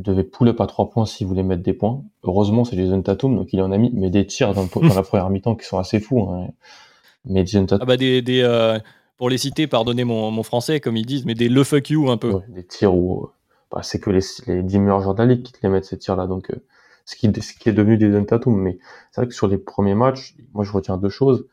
[0.00, 2.02] devait pull up à 3 points s'il voulait mettre des points.
[2.24, 5.02] Heureusement, c'est Jason Tatum, donc il en a mis, mais des tirs dans, dans la
[5.04, 6.28] première mi-temps qui sont assez fous.
[6.28, 6.48] Hein.
[7.24, 7.82] Mais Jason Tatum...
[7.82, 8.80] Ah bah des, des euh,
[9.18, 12.08] pour les citer, pardonnez mon, mon, français, comme ils disent, mais des le fuck you
[12.08, 12.32] un peu.
[12.32, 13.28] Ouais, des tirs où
[13.70, 15.84] bah, c'est que les, les 10 meilleurs joueurs de la ligue qui te les mettent
[15.84, 16.64] ces tirs-là, donc euh,
[17.04, 18.56] ce, qui, ce qui est devenu Jason Tatum.
[18.56, 18.78] Mais
[19.10, 21.46] c'est vrai que sur les premiers matchs, moi je retiens deux choses.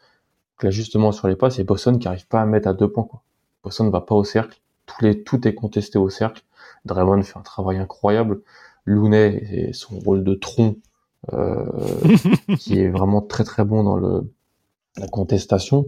[0.61, 3.03] Là justement sur les passes, c'est Boston qui arrive pas à mettre à deux points.
[3.03, 3.23] Quoi.
[3.63, 6.43] Boston ne va pas au cercle, tout, les, tout est contesté au cercle.
[6.85, 8.41] Draymond fait un travail incroyable.
[8.85, 10.77] Looney et son rôle de tronc
[11.33, 11.65] euh,
[12.59, 14.31] qui est vraiment très très bon dans le
[14.97, 15.87] la contestation.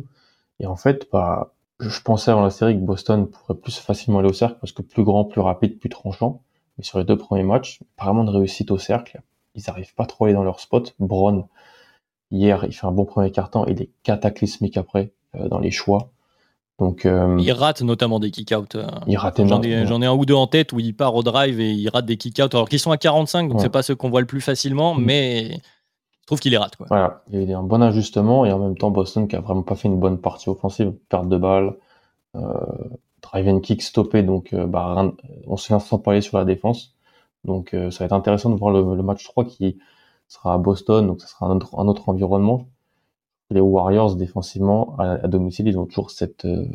[0.60, 4.30] Et en fait, bah, je pensais avant la série que Boston pourrait plus facilement aller
[4.30, 6.42] au cercle parce que plus grand, plus rapide, plus tranchant.
[6.78, 9.22] Mais sur les deux premiers matchs, vraiment de réussite au cercle.
[9.56, 10.96] Ils n'arrivent pas trop à aller dans leur spot.
[11.00, 11.46] Brown,
[12.32, 13.66] hier, il fait un bon premier quart-temps.
[13.66, 16.12] Il est cataclysmique après euh, dans les choix.
[16.80, 18.76] Donc, euh, il rate notamment des kick-out.
[18.76, 18.86] Euh.
[19.08, 21.60] Il rate J'en ai, ai, un ou deux en tête où il part au drive
[21.60, 22.54] et il rate des kick-out.
[22.54, 25.04] Alors qu'ils sont à 45, donc c'est pas ceux qu'on voit le plus facilement, mm.
[25.04, 25.62] mais
[26.28, 26.76] trouve qu'il les rate.
[26.76, 26.86] Quoi.
[26.90, 29.63] Voilà, il y a un bon ajustement et en même temps Boston qui a vraiment
[29.63, 31.76] pas fait une bonne partie offensive, perte de balle,
[32.36, 32.42] euh,
[33.24, 35.12] drive and kick stoppé, donc euh, bah,
[35.48, 36.94] on se lance sans parler sur la défense.
[37.46, 39.80] Donc euh, ça va être intéressant de voir le, match 3 qui
[40.28, 42.68] sera à Boston, donc ça sera un autre, environnement
[43.50, 46.66] les Warriors défensivement à, domicile, ils ont toujours euh,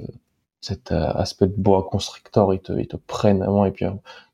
[0.62, 3.84] cet euh, aspect de bois constrictor, ils te, prennent avant et puis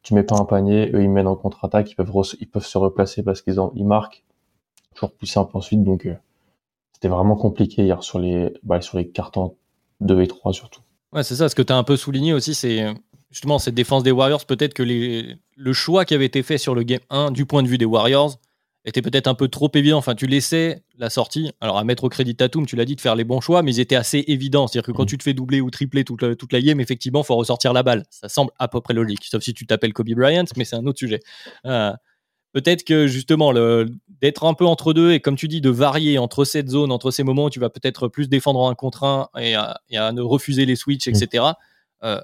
[0.02, 3.42] tu mets pas un panier, eux ils mènent en contre-attaque, ils peuvent se replacer parce
[3.42, 4.22] qu'ils marquent
[4.98, 6.08] toujours plus simple ensuite donc
[6.92, 9.54] c'était vraiment compliqué hier sur les bah, sur les cartons
[10.00, 10.80] 2 et 3 surtout.
[11.12, 12.86] Ouais, c'est ça ce que tu as un peu souligné aussi c'est
[13.30, 16.74] justement cette défense des Warriors peut-être que les, le choix qui avait été fait sur
[16.74, 18.38] le game 1 du point de vue des Warriors
[18.88, 19.98] était peut-être un peu trop évident.
[19.98, 23.00] Enfin, tu laissais la sortie, alors à mettre au crédit Tatum, tu l'as dit, de
[23.00, 24.66] faire les bons choix, mais ils étaient assez évidents.
[24.66, 25.08] C'est-à-dire que quand mm.
[25.08, 27.72] tu te fais doubler ou tripler toute la, toute la game, effectivement, il faut ressortir
[27.72, 28.04] la balle.
[28.10, 30.86] Ça semble à peu près logique, sauf si tu t'appelles Kobe Bryant, mais c'est un
[30.86, 31.20] autre sujet.
[31.66, 31.92] Euh,
[32.52, 33.52] peut-être que justement,
[34.20, 37.10] d'être un peu entre deux et comme tu dis, de varier entre cette zone, entre
[37.10, 39.80] ces moments où tu vas peut-être plus défendre en un contre un et à,
[40.12, 41.54] ne refuser les switches, etc., mm.
[42.04, 42.20] euh,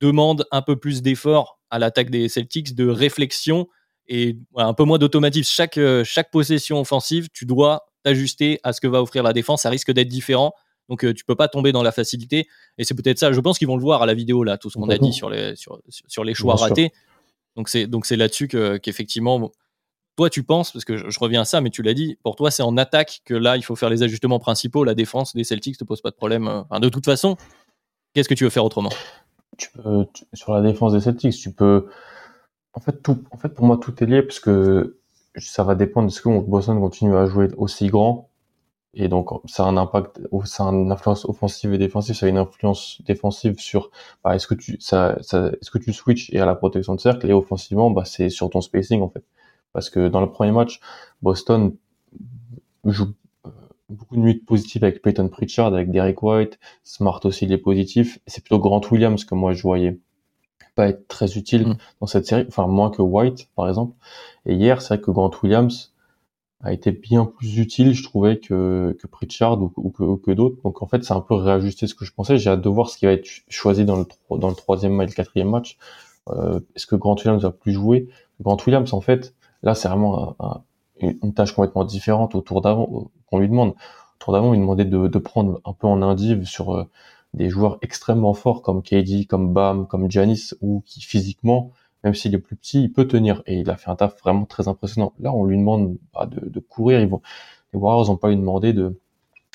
[0.00, 3.68] demande un peu plus d'effort à l'attaque des Celtics, de réflexion
[4.08, 5.48] et un peu moins d'automatisme.
[5.48, 9.62] Chaque, euh, chaque possession offensive, tu dois t'ajuster à ce que va offrir la défense.
[9.62, 10.54] Ça risque d'être différent.
[10.88, 12.48] Donc euh, tu peux pas tomber dans la facilité.
[12.78, 13.32] Et c'est peut-être ça.
[13.32, 15.12] Je pense qu'ils vont le voir à la vidéo là, tout ce qu'on a dit
[15.12, 16.92] sur les, sur, sur les choix ratés.
[17.56, 19.52] Donc c'est donc c'est là-dessus qu'effectivement,
[20.16, 22.50] toi tu penses, parce que je, reviens à ça, mais tu l'as dit, pour toi
[22.50, 24.84] c'est en attaque que là il faut faire les ajustements principaux.
[24.84, 26.48] La défense des Celtics te pose pas de problème.
[26.48, 27.36] Enfin, de toute façon,
[28.14, 28.90] qu'est-ce que tu veux faire autrement?
[30.32, 31.86] Sur la défense des Celtics, tu peux
[32.74, 34.98] en fait, tout, en fait, pour moi, tout est lié parce que
[35.36, 38.30] ça va dépendre de ce que Boston continue à jouer aussi grand.
[38.94, 42.28] Et donc, ça a un impact, ça a une influence offensive et défensive, ça a
[42.28, 43.90] une influence défensive sur,
[44.22, 47.32] bah, est-ce que tu, est-ce que tu switches et à la protection de cercle et
[47.32, 49.24] offensivement, bah, c'est sur ton spacing, en fait.
[49.72, 50.80] Parce que dans le premier match,
[51.22, 51.74] Boston
[52.84, 53.14] joue
[53.88, 58.18] beaucoup de minutes positives avec Peyton Pritchard, avec Derek White, Smart aussi, il est positif.
[58.26, 59.98] C'est plutôt Grant Williams que moi je voyais
[60.74, 61.76] pas être très utile mm.
[62.00, 63.94] dans cette série, enfin moins que White par exemple.
[64.46, 65.92] Et hier, c'est vrai que Grant Williams
[66.62, 70.62] a été bien plus utile, je trouvais, que, que Pritchard ou, que, que d'autres.
[70.62, 72.38] Donc en fait, c'est un peu réajusté ce que je pensais.
[72.38, 74.06] J'ai hâte de voir ce qui va être choisi dans le,
[74.38, 75.76] dans le troisième et le quatrième match.
[76.28, 78.08] Euh, Est-ce que Grant Williams va plus jouer?
[78.40, 80.36] Grant Williams, en fait, là, c'est vraiment
[81.00, 83.70] une tâche complètement différente au tour d'avant qu'on lui demande.
[83.70, 86.84] Au tour d'avant, il demandait de, de prendre un peu en indive sur euh,
[87.34, 91.72] des joueurs extrêmement forts comme KD, comme Bam, comme Janis, ou qui physiquement,
[92.04, 93.42] même s'il est plus petit, il peut tenir.
[93.46, 95.12] Et il a fait un taf vraiment très impressionnant.
[95.18, 97.00] Là, on lui demande bah, de, de, courir.
[97.00, 97.20] Ils vont,
[97.72, 98.96] les Warriors n'ont pas lui demandé de,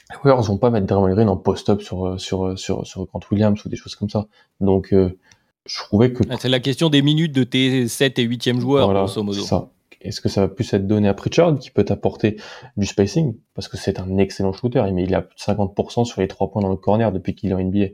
[0.10, 3.64] les Warriors vont pas mettre Draymond Green en post-up sur, sur, sur, sur Grant Williams
[3.66, 4.28] ou des choses comme ça.
[4.60, 5.18] Donc, euh,
[5.66, 6.24] je trouvais que.
[6.40, 9.42] C'est la question des minutes de tes 7 et 8e joueurs, grosso modo.
[9.42, 9.70] Ça.
[10.02, 12.38] Est-ce que ça va plus être donné à Pritchard qui peut t'apporter
[12.78, 13.36] du spacing?
[13.54, 16.52] Parce que c'est un excellent shooter, mais il a plus de 50% sur les trois
[16.52, 17.88] points dans le corner depuis qu'il est en NBA.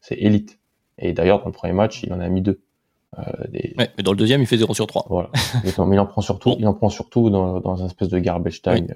[0.00, 0.58] C'est élite.
[0.98, 2.60] Et d'ailleurs, dans le premier match, il en a mis deux.
[3.76, 5.06] mais dans le deuxième, il fait 0 sur 3.
[5.08, 5.30] Voilà.
[5.64, 8.62] mais, il en prend surtout, il en prend surtout dans, dans un espèce de garbage
[8.62, 8.86] time.
[8.88, 8.94] Oui.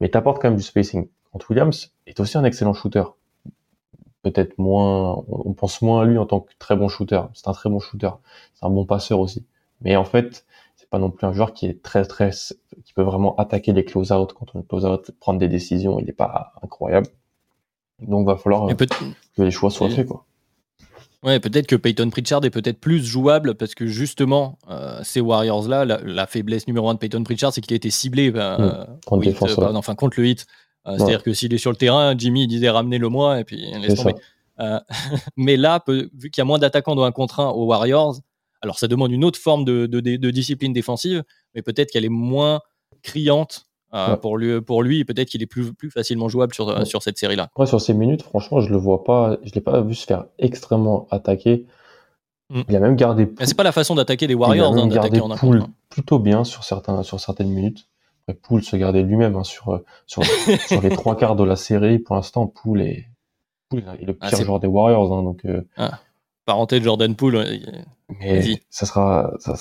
[0.00, 1.08] Mais t'apportes quand même du spacing.
[1.32, 3.04] Quand Williams est aussi un excellent shooter.
[4.22, 7.22] Peut-être moins, on pense moins à lui en tant que très bon shooter.
[7.34, 8.10] C'est un très bon shooter.
[8.54, 9.46] C'est un bon passeur aussi.
[9.80, 10.44] Mais en fait,
[10.88, 13.84] c'est pas non plus un joueur qui est très très, qui peut vraiment attaquer les
[13.84, 16.00] close-out quand on close out, prendre des décisions.
[16.00, 17.08] Il n'est pas incroyable.
[18.00, 20.24] Donc va falloir que les choix soient faits quoi.
[21.24, 25.84] Ouais, peut-être que Peyton Pritchard est peut-être plus jouable parce que justement, euh, ces Warriors-là,
[25.84, 28.62] la, faiblesse numéro un de Peyton Pritchard, c'est qu'il a été ciblé ben, mmh.
[28.62, 30.46] euh, contre, euh, enfin, contre le hit.
[30.86, 34.14] C'est-à-dire que s'il est sur le terrain, Jimmy disait ramenez-le-moi et puis laisse tomber.
[35.36, 38.16] mais là, vu qu'il y a moins d'attaquants dans un contre un aux Warriors,
[38.60, 41.22] alors ça demande une autre forme de, de discipline défensive,
[41.54, 42.60] mais peut-être qu'elle est moins
[43.02, 47.02] criante euh, pour lui, pour lui peut-être qu'il est plus, plus facilement jouable sur, sur
[47.02, 47.48] cette série-là.
[47.56, 50.26] Ouais, sur ces minutes, franchement, je le vois pas, je l'ai pas vu se faire
[50.38, 51.64] extrêmement attaquer.
[52.50, 52.60] Mm.
[52.68, 53.32] Il a même gardé.
[53.40, 56.44] C'est pas la façon d'attaquer les Warriors, il a hein, d'attaquer en Poole plutôt bien
[56.44, 57.88] sur certains, sur certaines minutes.
[58.26, 60.22] Après, Poole se gardait lui-même hein, sur, euh, sur,
[60.68, 61.98] sur les trois quarts de la série.
[61.98, 63.06] Pour l'instant, Poole est,
[63.72, 65.44] le ah, pire joueur des Warriors, hein, donc.
[65.44, 65.62] Euh...
[65.76, 65.98] Ah.
[66.48, 67.44] Parenté de Jordan Poole.
[68.20, 69.54] Mais ça sera, ça,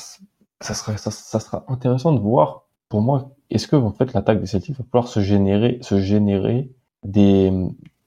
[0.61, 2.63] ça sera, ça, ça sera intéressant de voir.
[2.87, 6.71] Pour moi, est-ce que en fait l'attaque des Celtics va pouvoir se générer, se générer
[7.03, 7.51] des,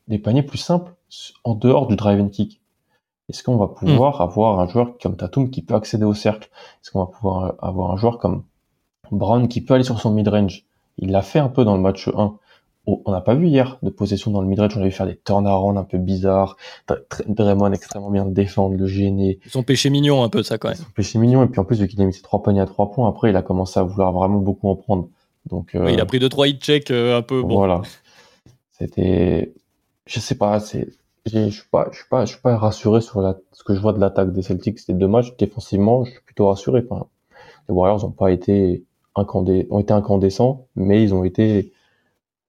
[0.08, 0.94] des paniers plus simples
[1.44, 2.62] en dehors du drive and kick?
[3.28, 4.22] Est-ce qu'on va pouvoir hmm.
[4.22, 6.48] avoir un joueur comme Tatum qui peut accéder au cercle?
[6.82, 8.44] Est-ce qu'on va pouvoir avoir un joueur comme
[9.10, 10.64] Brown qui peut aller sur son mid-range?
[10.96, 12.38] Il l'a fait un peu dans le match 1
[13.04, 15.16] on n'a pas vu hier de possession dans le midrange, on a vu faire des
[15.16, 16.56] turnarounds un peu bizarres,
[17.26, 19.38] Draymond extrêmement bien défendre, le gêner.
[19.46, 20.78] Son péché mignon un peu ça quand même.
[20.78, 22.66] Son péché mignon et puis en plus vu qu'il a mis ses trois paniers à
[22.66, 25.08] trois points, après il a commencé à vouloir vraiment beaucoup en prendre.
[25.48, 27.56] Donc euh, il a pris deux trois hit check euh, un peu bon.
[27.56, 27.82] Voilà.
[28.72, 29.52] C'était
[30.06, 30.88] je sais pas, c'est
[31.26, 33.36] je suis pas je suis pas je suis pas rassuré sur la...
[33.52, 36.48] ce que je vois de l'attaque des Celtics ces deux matchs défensivement, je suis plutôt
[36.48, 36.82] rassuré
[37.68, 39.66] les Warriors ont pas été incandé...
[39.70, 41.72] ont été incandescents, mais ils ont été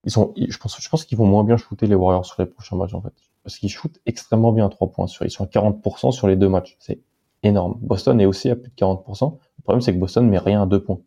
[0.04, 2.48] ils sont, je pense, je pense qu'ils vont moins bien shooter les Warriors sur les
[2.48, 5.08] prochains matchs en fait, parce qu'ils shootent extrêmement bien à 3 points.
[5.08, 7.00] Sur, ils sont à 40% sur les deux matchs, c'est
[7.44, 7.78] énorme.
[7.82, 9.38] Boston est aussi à plus de 40%.
[9.58, 11.00] Le problème c'est que Boston met rien à 2 points.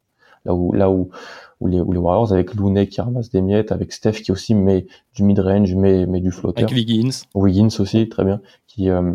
[0.44, 1.08] Là où, là où,
[1.60, 4.54] où les, où les Warriors avec Looney qui ramasse des miettes, avec Steph qui aussi
[4.54, 6.64] met du mid-range, met, met du flotteur.
[6.64, 7.24] Avec Wiggins.
[7.34, 9.14] Wiggins aussi, très bien, qui, euh,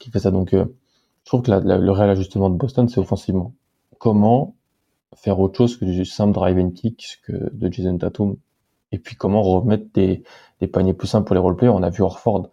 [0.00, 0.32] qui fait ça.
[0.32, 0.64] Donc, euh,
[1.22, 3.54] je trouve que la, le réel ajustement de Boston, c'est offensivement.
[3.98, 4.56] Comment
[5.14, 8.36] faire autre chose que du simple drive and kick que de Jason Tatum?
[8.94, 10.22] Et puis comment remettre des,
[10.60, 11.72] des paniers plus simples pour les roleplayers.
[11.74, 12.48] On a vu Orford,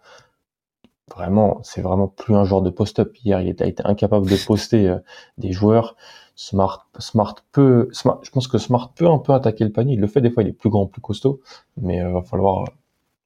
[1.14, 3.16] vraiment, c'est vraiment plus un joueur de post-up.
[3.24, 4.98] Hier, il a été incapable de poster euh,
[5.38, 5.96] des joueurs.
[6.34, 9.94] Smart, Smart peut, je pense que Smart peut un peu attaquer le panier.
[9.94, 11.40] Il le fait des fois, il est plus grand, plus costaud,
[11.80, 12.64] mais il euh, va falloir,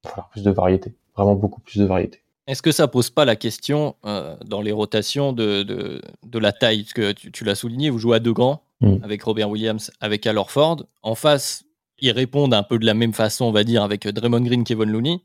[0.03, 2.21] va falloir plus de variété, vraiment beaucoup plus de variété.
[2.45, 6.53] Est-ce que ça pose pas la question euh, dans les rotations de, de, de, la
[6.53, 6.83] taille?
[6.83, 8.97] Parce que tu, tu l'as souligné, vous jouez à deux grands, mm.
[9.03, 10.85] avec Robert Williams, avec Al Orford.
[11.03, 11.65] En face,
[11.99, 14.91] ils répondent un peu de la même façon, on va dire, avec Draymond Green, Kevin
[14.91, 15.21] Looney.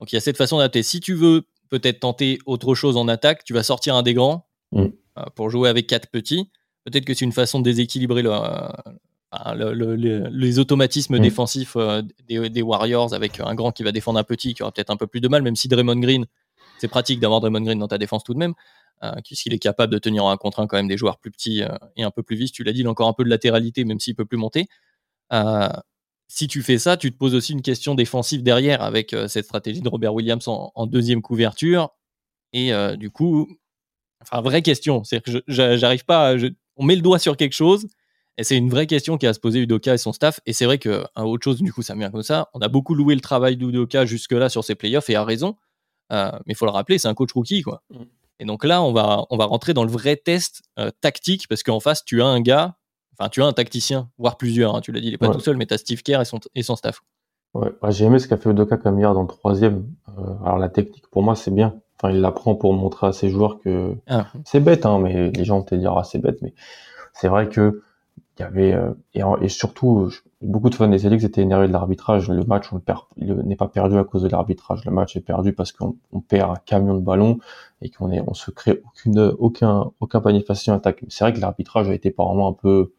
[0.00, 0.82] Donc il y a cette façon d'adapter.
[0.82, 4.46] Si tu veux peut-être tenter autre chose en attaque, tu vas sortir un des grands
[4.72, 4.80] mm.
[4.82, 6.50] euh, pour jouer avec quatre petits.
[6.84, 8.22] Peut-être que c'est une façon de déséquilibrer
[10.32, 11.20] les automatismes mm.
[11.20, 14.90] défensifs euh, des, Warriors avec un grand qui va défendre un petit qui aura peut-être
[14.90, 16.26] un peu plus de mal, même si Draymond Green,
[16.78, 18.54] c'est pratique d'avoir Draymond Green dans ta défense tout de même,
[19.04, 21.62] euh, puisqu'il est capable de tenir un contre un quand même des joueurs plus petits
[21.96, 22.50] et un peu plus vis.
[22.50, 24.66] Tu l'as dit, il a encore un peu de latéralité, même s'il peut plus monter
[26.30, 29.46] si tu fais ça, tu te poses aussi une question défensive derrière avec euh, cette
[29.46, 31.90] stratégie de Robert Williams en, deuxième couverture.
[32.52, 33.48] Et euh, du coup,
[34.22, 35.02] enfin, vraie question.
[35.02, 36.36] C'est-à-dire que j'arrive pas.
[36.76, 37.88] on met le doigt sur quelque chose.
[38.38, 40.38] Et c'est une vraie question qui a se poser Udoka et son staff.
[40.46, 42.48] Et c'est vrai que autre chose, du coup, ça vient comme ça.
[42.54, 45.56] On a beaucoup loué le travail d'Udoka jusque-là sur ses playoffs et a raison.
[46.12, 47.82] Euh, mais il faut le rappeler, c'est un coach rookie, quoi.
[47.90, 48.02] Mm.
[48.38, 50.62] Et donc là, on va, on va rentrer dans le vrai test
[51.00, 52.76] tactique parce qu'en face, tu as un gars
[53.20, 55.40] Enfin, tu as un tacticien, voire plusieurs, hein, tu l'as dit, il n'est pas tout
[55.40, 57.02] seul, mais tu as Steve Kerr et son, et son staff.
[57.52, 59.84] Ouais, j'ai aimé ce qu'a fait Udoka comme hier dans le troisième.
[60.08, 61.74] Euh, alors la technique, pour moi, c'est bien.
[61.96, 64.26] Enfin, il l'apprend pour montrer à ses joueurs que ah.
[64.44, 66.54] c'est bête, hein, mais les gens vont te dire ah c'est bête, mais
[67.12, 67.82] c'est vrai que
[68.38, 68.94] il y avait euh,
[69.42, 72.30] et, surtout beaucoup de fans des Celtics étaient énervés de l'arbitrage.
[72.30, 74.82] Le match, on le perd, n'est pas perdu à cause de l'arbitrage.
[74.86, 75.94] Le match est perdu parce qu'on
[76.26, 77.38] perd un camion de ballon
[77.82, 81.04] et qu'on est, on se crée aucune, aucun, aucun panier facile en attaque.
[81.08, 82.94] C'est vrai que l'arbitrage a été par un peu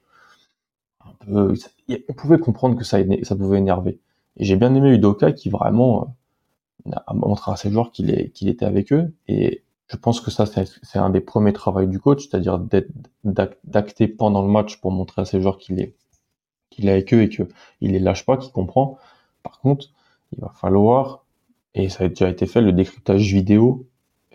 [1.28, 4.00] on pouvait comprendre que ça, ça pouvait énerver.
[4.38, 6.16] Et j'ai bien aimé Udoka qui vraiment
[6.88, 9.14] euh, a montré à ses joueurs qu'il était avec eux.
[9.28, 12.60] Et je pense que ça, c'est un des premiers travaux du coach, c'est-à-dire
[13.24, 15.96] d'acter pendant le match pour montrer à ses joueurs qu'il est,
[16.70, 17.48] qu'il est avec eux et qu'il
[17.82, 18.98] les lâche pas, qu'il comprend.
[19.44, 19.88] Par contre,
[20.32, 21.26] il va falloir,
[21.76, 23.86] et ça a déjà été fait, le décryptage vidéo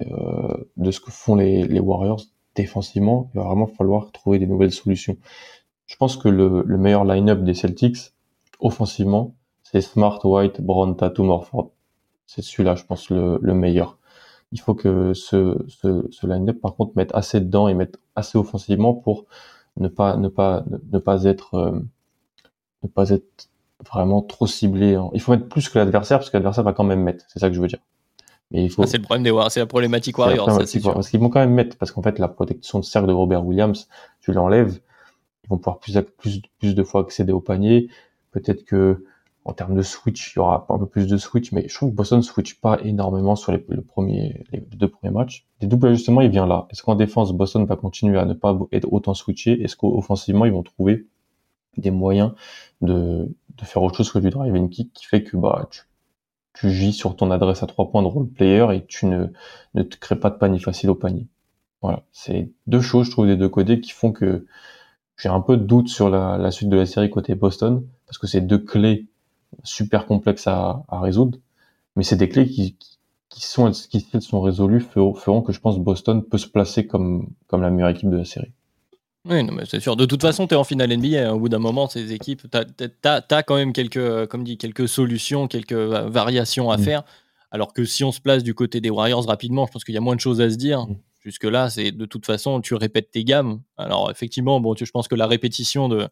[0.02, 2.20] euh, de ce que font les, les Warriors
[2.54, 5.16] défensivement, il va vraiment falloir trouver des nouvelles solutions.
[5.86, 8.12] Je pense que le, le meilleur line-up des Celtics,
[8.60, 11.70] offensivement, c'est Smart, White, Brown, Tatum, Morford.
[12.26, 13.98] C'est celui-là, je pense, le, le, meilleur.
[14.52, 18.36] Il faut que ce, ce, ce line-up, par contre, mette assez dedans et mette assez
[18.36, 19.26] offensivement pour
[19.76, 21.80] ne pas, ne pas, ne, pas être, euh,
[22.82, 23.48] ne pas être
[23.84, 24.98] vraiment trop ciblé.
[25.12, 27.24] Il faut mettre plus que l'adversaire parce que l'adversaire va quand même mettre.
[27.28, 27.80] C'est ça que je veux dire.
[28.50, 28.82] Mais il faut.
[28.82, 30.46] Ah, c'est le problème des Warriors, c'est la problématique Warriors.
[30.46, 33.44] Parce qu'ils vont quand même mettre, parce qu'en fait, la protection de cercle de Robert
[33.44, 33.88] Williams,
[34.20, 34.80] tu l'enlèves,
[35.46, 37.88] ils vont pouvoir plus, plus, plus de fois accéder au panier.
[38.32, 39.04] Peut-être que,
[39.44, 41.90] en termes de switch, il y aura un peu plus de switch, mais je trouve
[41.90, 45.46] que Boston ne switch pas énormément sur les, le premier, les deux premiers matchs.
[45.60, 46.66] Les doubles ajustements, il vient là.
[46.70, 49.62] Est-ce qu'en défense, Boston va continuer à ne pas être autant switché?
[49.62, 51.06] Est-ce qu'offensivement, ils vont trouver
[51.76, 52.32] des moyens
[52.80, 55.82] de, de faire autre chose que du drive and kick qui fait que, bah, tu,
[56.54, 59.26] tu gis sur ton adresse à trois points de role player et tu ne,
[59.74, 61.28] ne te crées pas de panier facile au panier?
[61.82, 62.02] Voilà.
[62.10, 64.46] C'est deux choses, je trouve, des deux côtés qui font que
[65.16, 68.18] j'ai un peu de doute sur la, la, suite de la série côté Boston parce
[68.18, 69.06] que c'est deux clés
[69.64, 71.38] super complexes à, à résoudre,
[71.96, 72.76] mais c'est des clés qui,
[73.28, 77.62] qui sont, qui sont résolues feront, que je pense Boston peut se placer comme, comme
[77.62, 78.52] la meilleure équipe de la série.
[79.28, 79.96] Oui, non, mais c'est sûr.
[79.96, 81.28] De toute façon, tu es en finale NBA.
[81.28, 81.32] Hein.
[81.32, 82.58] Au bout d'un moment, ces équipes, tu
[83.04, 86.82] as, quand même quelques, comme dit, quelques solutions, quelques variations à mm.
[86.82, 87.02] faire.
[87.50, 89.98] Alors que si on se place du côté des Warriors rapidement, je pense qu'il y
[89.98, 90.86] a moins de choses à se dire.
[90.86, 90.96] Mm.
[91.26, 93.60] Jusque-là, c'est de toute façon, tu répètes tes gammes.
[93.76, 96.08] Alors, effectivement, bon, je pense que la répétition de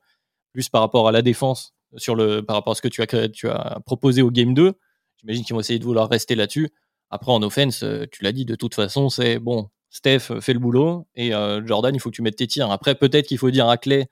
[0.53, 3.29] plus par rapport à la défense, sur le, par rapport à ce que tu as,
[3.29, 4.73] tu as proposé au game 2,
[5.21, 6.71] j'imagine qu'ils vont essayer de vouloir rester là-dessus.
[7.11, 11.07] Après, en offense, tu l'as dit, de toute façon, c'est bon, Steph fait le boulot
[11.15, 12.69] et euh, Jordan, il faut que tu mettes tes tirs.
[12.73, 14.09] Après, peut-être qu'il faut dire à Clay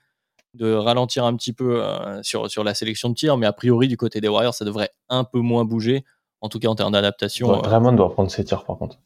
[0.54, 3.88] de ralentir un petit peu euh, sur, sur la sélection de tirs, mais a priori,
[3.88, 6.04] du côté des Warriors, ça devrait un peu moins bouger,
[6.40, 7.50] en tout cas en termes d'adaptation.
[7.50, 7.62] Ouais, euh.
[7.62, 8.96] Draymond doit prendre ses tirs par contre.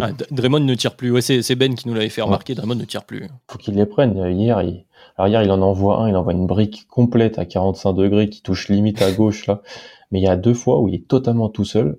[0.00, 1.10] Ah, Draymond ne tire plus.
[1.10, 2.54] Ouais, c'est Ben qui nous l'avait fait remarquer.
[2.54, 3.26] Draymond ne tire plus.
[3.50, 4.16] Faut qu'il les prenne.
[4.30, 4.84] Hier, il...
[5.16, 6.08] Alors hier, il en envoie un.
[6.08, 9.62] Il envoie une brique complète à 45 degrés qui touche limite à gauche là.
[10.10, 11.98] Mais il y a deux fois où il est totalement tout seul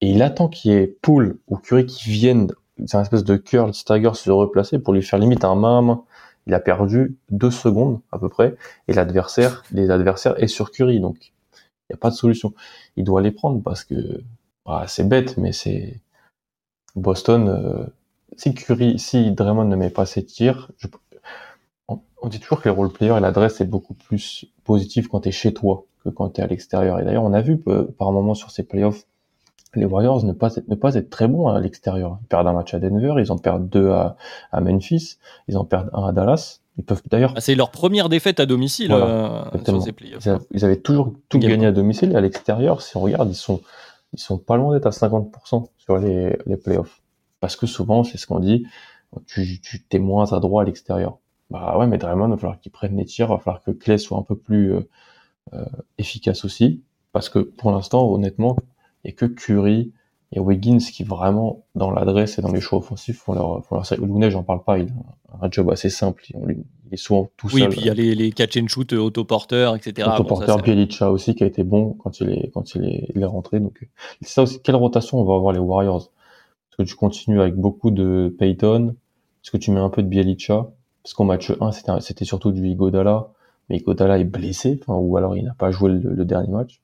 [0.00, 2.48] et il attend qu'il y ait Poole ou Curry qui viennent
[2.86, 5.82] c'est un espèce de curl stagger se replacer pour lui faire limite un main à
[5.82, 6.04] main.
[6.46, 8.56] Il a perdu deux secondes à peu près
[8.88, 12.52] et l'adversaire, les adversaires est sur Curry donc il n'y a pas de solution.
[12.96, 14.22] Il doit les prendre parce que
[14.66, 16.00] bah, c'est bête mais c'est
[16.96, 17.48] Boston.
[17.48, 17.84] Euh,
[18.36, 20.70] si Curry, si Draymond ne met pas ses tirs,
[21.88, 25.32] on, dit toujours que les role-players et l'adresse est beaucoup plus positif quand tu es
[25.32, 26.98] chez toi que quand tu es à l'extérieur.
[27.00, 29.04] Et d'ailleurs, on a vu euh, par moment sur ces playoffs
[29.74, 32.18] les Warriors ne pas être, ne pas être très bons à l'extérieur.
[32.22, 34.16] Ils perdent un match à Denver, ils en perdent deux à,
[34.50, 35.16] à Memphis,
[35.48, 36.60] ils en perdent un à Dallas.
[36.78, 37.34] Ils peuvent d'ailleurs.
[37.36, 40.26] Ah, c'est leur première défaite à domicile euh, sur ces playoffs.
[40.52, 43.60] Ils, avaient toujours tout gagné à domicile et à l'extérieur, si on regarde, ils sont
[44.12, 47.02] ils sont pas loin d'être à 50% sur les, les playoffs.
[47.40, 48.66] Parce que souvent, c'est ce qu'on dit,
[49.26, 51.18] tu, tu t'es moins à à l'extérieur.
[51.50, 53.72] Bah ouais, mais Draymond, il va falloir qu'il prenne les tirs, il va falloir que
[53.72, 54.88] Clay soit un peu plus euh,
[55.54, 55.64] euh,
[55.98, 56.82] efficace aussi.
[57.12, 58.56] Parce que pour l'instant, honnêtement,
[59.04, 59.92] il n'y a que Curry
[60.32, 63.84] et Wiggins qui vraiment, dans l'adresse et dans les choix offensifs, font leur, font leur.
[64.00, 64.88] Looney, j'en parle pas, il
[65.30, 66.24] a un job assez simple.
[66.28, 67.62] Il, est souvent tout seul.
[67.62, 70.08] Oui, puis il y a les, les catch and shoot, euh, autoporteurs, etc.
[70.10, 73.22] Autoporteur, bon, Bielicha aussi, qui a été bon quand il est, quand il est, il
[73.22, 73.60] est rentré.
[73.60, 73.86] Donc,
[74.22, 74.60] c'est ça aussi.
[74.62, 76.10] Quelle rotation on va avoir les Warriors?
[76.70, 78.94] Est-ce que tu continues avec beaucoup de Payton?
[79.42, 80.70] Est-ce que tu mets un peu de Bielicha?
[81.02, 83.28] Parce qu'au match 1, c'était, c'était surtout du Igodala.
[83.68, 86.80] Mais Igodala est blessé, ou alors il n'a pas joué le, le dernier match.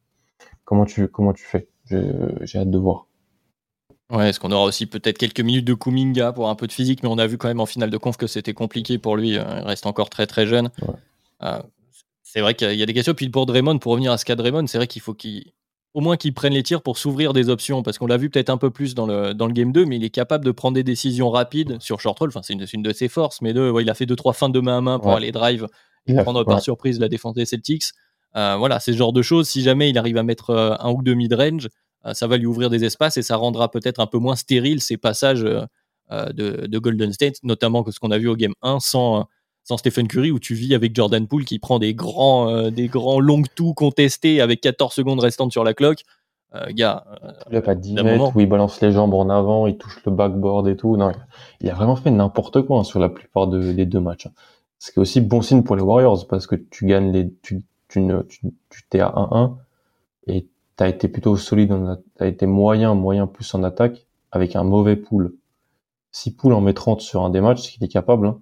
[0.64, 1.68] Comment tu, comment tu fais?
[1.90, 3.07] J'ai hâte de voir.
[4.10, 7.02] Ouais, est-ce qu'on aura aussi peut-être quelques minutes de Kuminga pour un peu de physique,
[7.02, 9.36] mais on a vu quand même en finale de conf que c'était compliqué pour lui.
[9.36, 10.70] Euh, il reste encore très très jeune.
[11.42, 11.60] Euh,
[12.22, 13.14] c'est vrai qu'il y a des questions.
[13.14, 15.52] Puis pour Draymond, pour revenir à ce cas de Draymond, c'est vrai qu'il faut qu'il
[15.94, 18.50] au moins qu'il prenne les tirs pour s'ouvrir des options, parce qu'on l'a vu peut-être
[18.50, 20.74] un peu plus dans le, dans le game 2, mais il est capable de prendre
[20.74, 22.28] des décisions rapides sur short roll.
[22.28, 24.50] Enfin, c'est une, une, de ses forces, mais de, il a fait deux trois fins
[24.50, 25.66] de main à main pour aller drive
[26.06, 27.84] et prendre par surprise la défense des Celtics.
[28.36, 29.48] Euh, voilà, c'est ce genre de choses.
[29.48, 31.68] Si jamais il arrive à mettre euh, un ou deux mid-range,
[32.12, 34.96] ça va lui ouvrir des espaces et ça rendra peut-être un peu moins stérile ces
[34.96, 35.42] passages
[36.10, 39.26] de, Golden State, notamment que ce qu'on a vu au game 1 sans,
[39.64, 43.20] sans Stephen Curry, où tu vis avec Jordan Poole qui prend des grands, des grands
[43.20, 46.04] longs tout contestés avec 14 secondes restantes sur la cloque.
[46.70, 47.04] gars,
[47.50, 50.12] il a pas 10 mètres où il balance les jambes en avant, il touche le
[50.12, 50.96] backboard et tout.
[50.96, 51.12] Non,
[51.60, 54.26] il a vraiment fait n'importe quoi hein, sur la plupart des deux matchs.
[54.26, 54.32] Hein.
[54.78, 57.62] Ce qui est aussi bon signe pour les Warriors parce que tu gagnes les, tu,
[57.88, 59.56] tu, tu, t'es à 1-1
[60.28, 60.46] et
[60.78, 61.74] tu as été plutôt solide,
[62.16, 65.34] tu as été moyen, moyen plus en attaque avec un mauvais pool.
[66.12, 68.40] Si pool en met 30 sur un des matchs, ce qu'il est capable, hein,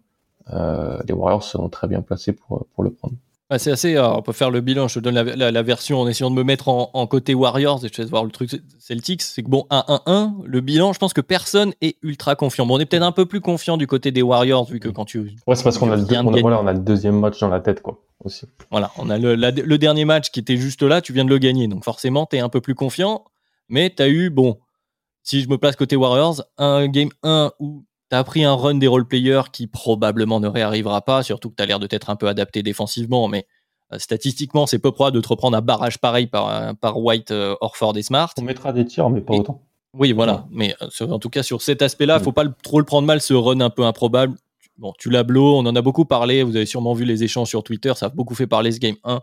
[0.52, 3.14] euh, les Warriors seront très bien placés pour, pour le prendre.
[3.48, 3.96] Bah, c'est assez.
[3.98, 4.88] on peut faire le bilan.
[4.88, 7.92] Je te donne la, version en essayant de me mettre en, côté Warriors et je
[7.92, 9.22] te laisse voir le truc Celtics.
[9.22, 12.66] C'est que bon, 1-1-1, le bilan, je pense que personne est ultra confiant.
[12.66, 15.04] Bon, on est peut-être un peu plus confiant du côté des Warriors vu que quand
[15.04, 15.36] tu.
[15.46, 18.02] Ouais, c'est parce qu'on a, on a le deuxième match dans la tête, quoi.
[18.26, 18.46] Aussi.
[18.70, 21.68] Voilà, on a le, dernier match qui était juste là, tu viens de le gagner.
[21.68, 23.24] Donc forcément, tu es un peu plus confiant.
[23.68, 24.58] Mais tu as eu, bon,
[25.22, 28.76] si je me place côté Warriors, un game 1 où tu as pris un run
[28.76, 32.16] des role-players qui probablement ne réarrivera pas, surtout que tu as l'air de t'être un
[32.16, 33.46] peu adapté défensivement, mais
[33.92, 37.30] euh, statistiquement, c'est peu probable de te reprendre un barrage pareil par, euh, par White,
[37.30, 38.32] euh, Orford et Smart.
[38.38, 39.62] On mettra des tirs, mais pas autant.
[39.94, 40.46] Oui, voilà.
[40.50, 43.32] Mais en tout cas, sur cet aspect-là, il faut pas trop le prendre mal, ce
[43.32, 44.36] run un peu improbable.
[44.78, 47.48] Bon, tu l'as blow, on en a beaucoup parlé, vous avez sûrement vu les échanges
[47.48, 49.20] sur Twitter, ça a beaucoup fait parler ce game 1.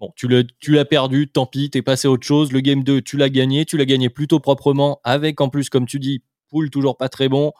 [0.00, 2.52] bon, tu l'as perdu, tant pis, t'es passé à autre chose.
[2.52, 5.86] Le game 2, tu l'as gagné, tu l'as gagné plutôt proprement, avec en plus, comme
[5.86, 7.52] tu dis, Pool toujours pas très bon.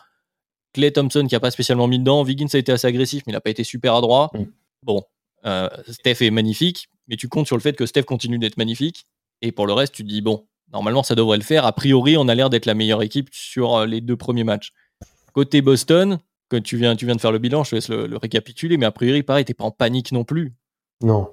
[0.73, 2.23] Clay Thompson qui a pas spécialement mis dedans.
[2.23, 4.31] Viggins a été assez agressif, mais il n'a pas été super adroit.
[4.35, 4.45] Mm.
[4.83, 5.03] Bon,
[5.47, 9.07] euh, Steph est magnifique, mais tu comptes sur le fait que Steph continue d'être magnifique.
[9.41, 11.65] Et pour le reste, tu te dis, bon, normalement, ça devrait le faire.
[11.65, 14.73] A priori, on a l'air d'être la meilleure équipe sur euh, les deux premiers matchs.
[15.33, 16.19] Côté Boston,
[16.49, 18.87] que tu viens, tu viens de faire le bilan, je te laisse le, récapituler, mais
[18.87, 20.53] a priori, pareil, t'es pas en panique non plus.
[21.03, 21.31] Non,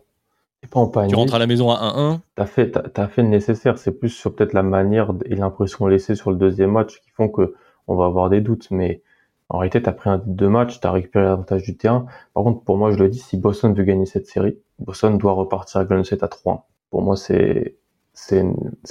[0.61, 1.11] t'es pas en panique.
[1.11, 2.19] Tu rentres à la maison à 1-1.
[2.35, 3.77] T'as fait, as, fait le nécessaire.
[3.77, 7.29] C'est plus sur peut-être la manière et l'impression laissée sur le deuxième match qui font
[7.29, 7.55] que
[7.87, 8.69] on va avoir des doutes.
[8.71, 9.01] Mais
[9.49, 12.05] en réalité, tu as pris un deux matchs, tu as récupéré l'avantage du terrain.
[12.33, 15.33] Par contre, pour moi, je le dis, si Boston veut gagner cette série, Boston doit
[15.33, 17.75] repartir à Golden State à 3 Pour moi, c'est
[18.13, 18.43] c'est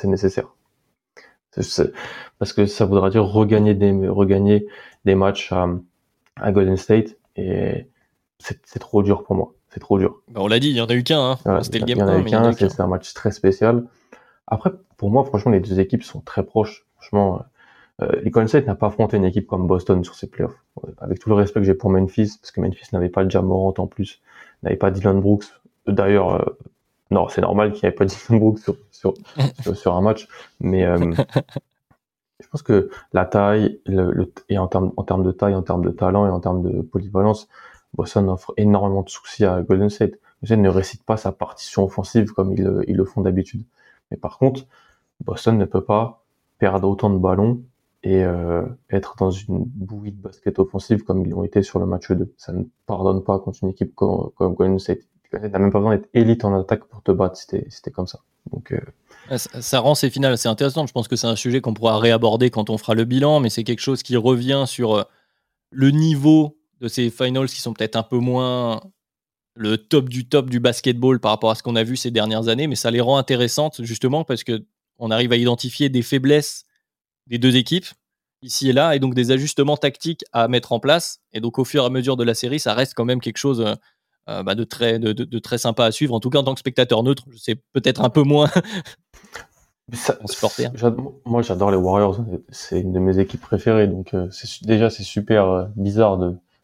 [0.04, 0.48] nécessaire.
[2.38, 4.66] Parce que ça voudra dire regagner des, regagner
[5.04, 5.68] des matchs à,
[6.36, 7.86] à Golden State et
[8.38, 9.54] c'est trop dur pour moi.
[9.68, 10.20] C'est trop dur.
[10.28, 11.38] Bah, on l'a dit, il y en a eu qu'un.
[11.44, 11.60] Hein.
[11.62, 13.84] C'était le game Il y en a eu qu'un, c'est un match très spécial.
[14.48, 16.86] Après, pour moi, franchement, les deux équipes sont très proches.
[16.96, 17.44] Franchement,
[18.02, 20.58] euh, les Golden State n'a pas affronté une équipe comme Boston sur ses playoffs.
[20.98, 23.74] Avec tout le respect que j'ai pour Memphis, parce que Memphis n'avait pas le Morant
[23.78, 24.20] en plus,
[24.62, 25.44] n'avait pas Dylan Brooks.
[25.86, 26.58] D'ailleurs, euh,
[27.10, 29.14] non, c'est normal qu'il n'y ait pas Dylan Brooks sur, sur,
[29.74, 30.26] sur, un match,
[30.60, 31.12] mais euh,
[32.40, 35.84] je pense que la taille, le, et en termes, en termes de taille, en termes
[35.84, 37.48] de talent et en termes de polyvalence,
[37.94, 40.14] Boston offre énormément de soucis à Golden State.
[40.42, 43.64] Boston ne récite pas sa partition offensive comme ils, ils le font d'habitude.
[44.10, 44.66] Mais par contre,
[45.24, 46.24] Boston ne peut pas
[46.58, 47.62] perdre autant de ballons
[48.02, 51.86] et euh, être dans une bouillie de basket offensive comme ils l'ont été sur le
[51.86, 52.32] match 2.
[52.36, 55.00] Ça ne pardonne pas contre une équipe comme, comme Golden State.
[55.30, 58.06] Tu n'as même pas besoin d'être élite en attaque pour te battre si c'était comme
[58.06, 58.20] ça.
[58.52, 59.36] Donc, euh...
[59.36, 60.88] ça, rend ces finales assez intéressantes.
[60.88, 63.50] Je pense que c'est un sujet qu'on pourra réaborder quand on fera le bilan, mais
[63.50, 65.02] c'est quelque chose qui revient sur euh,
[65.70, 68.80] le niveau de ces finals qui sont peut-être un peu moins
[69.54, 72.48] le top du top du basketball par rapport à ce qu'on a vu ces dernières
[72.48, 74.64] années, mais ça les rend intéressantes justement parce que
[74.98, 76.64] on arrive à identifier des faiblesses
[77.26, 77.86] des deux équipes,
[78.42, 81.20] ici et là, et donc des ajustements tactiques à mettre en place.
[81.32, 83.38] Et donc au fur et à mesure de la série, ça reste quand même quelque
[83.38, 83.64] chose
[84.28, 86.14] euh, euh, bah, de, très, de, très sympa à suivre.
[86.14, 88.48] En tout cas, en tant que spectateur neutre, c'est peut-être un peu moins.
[89.92, 90.16] Ça,
[91.24, 92.18] moi, j'adore les Warriors.
[92.50, 93.88] C'est une de mes équipes préférées.
[93.88, 94.28] Donc, euh,
[94.62, 96.18] déjà, c'est super bizarre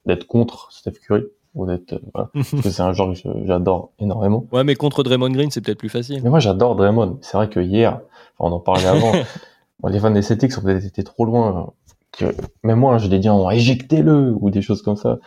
[0.04, 1.24] d'être contre Steph Curry.
[2.62, 4.46] c'est un genre que j'adore énormément.
[4.52, 6.20] Ouais, mais contre Draymond Green, c'est peut-être plus facile.
[6.22, 7.18] Mais moi, j'adore Draymond.
[7.22, 8.00] C'est vrai que hier,
[8.38, 9.12] on en parlait avant,
[9.88, 11.72] les fans des Celtics ont peut-être été trop loin.
[12.62, 15.18] Même moi, je l'ai dit, éjectez-le ou des choses comme ça.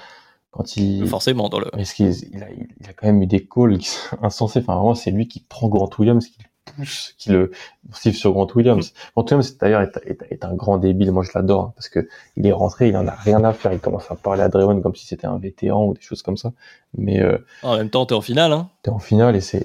[0.52, 1.68] Quand il forcément dans le.
[1.78, 4.60] Est-ce qu'il il a, il a quand même eu des calls qui sont insensés.
[4.60, 7.52] Enfin, vraiment, c'est lui qui prend Grant Williams, qui le pousse, qui le
[7.91, 8.93] siffle sur Grant Williams.
[9.16, 11.12] Grant Williams, d'ailleurs, est, est, un grand débile.
[11.12, 13.74] Moi, je l'adore hein, parce que il est rentré, il en a rien à faire.
[13.74, 16.38] Il commence à parler à Draymond comme si c'était un vétéran ou des choses comme
[16.38, 16.52] ça.
[16.97, 18.52] Mais euh, en même temps, t'es en finale.
[18.52, 18.70] Hein.
[18.82, 19.64] T'es en finale et c'est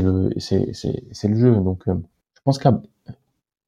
[0.00, 1.54] le c'est c'est le jeu.
[1.54, 1.94] Donc, euh,
[2.34, 2.78] je pense qu'à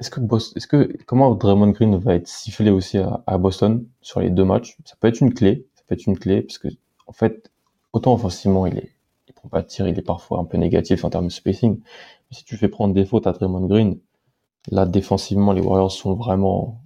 [0.01, 0.21] est-ce que,
[0.57, 4.79] est-ce que comment Draymond Green va être sifflé aussi à, Boston sur les deux matchs?
[4.87, 6.69] Ça peut être une clé, ça peut être une clé parce que
[7.07, 7.51] en fait,
[7.93, 8.93] autant offensivement il est,
[9.29, 11.79] il prend pas de tir, il est parfois un peu négatif en termes de spacing.
[11.79, 13.99] Mais si tu fais prendre des fautes à Draymond Green,
[14.71, 16.83] là défensivement les Warriors sont vraiment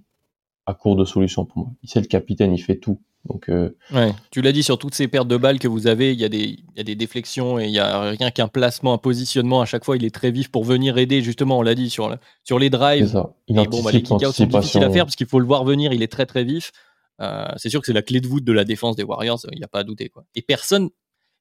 [0.65, 1.71] à court de solutions pour moi.
[1.83, 2.99] Il c'est le capitaine, il fait tout.
[3.27, 6.13] Donc, euh, ouais, tu l'as dit sur toutes ces pertes de balles que vous avez,
[6.13, 8.47] il y a des, il y a des déflexions et il y a rien qu'un
[8.47, 9.61] placement, un positionnement.
[9.61, 11.23] À chaque fois, il est très vif pour venir aider.
[11.23, 13.07] Justement, on l'a dit sur, sur les drives.
[13.07, 13.33] Ça.
[13.47, 15.63] Il et bon, bah, les kick sont difficiles à faire parce qu'il faut le voir
[15.63, 15.91] venir.
[15.91, 16.71] Il est très très vif.
[17.21, 19.39] Euh, c'est sûr que c'est la clé de voûte de la défense des Warriors.
[19.51, 20.25] Il n'y a pas à douter quoi.
[20.35, 20.89] Et personne,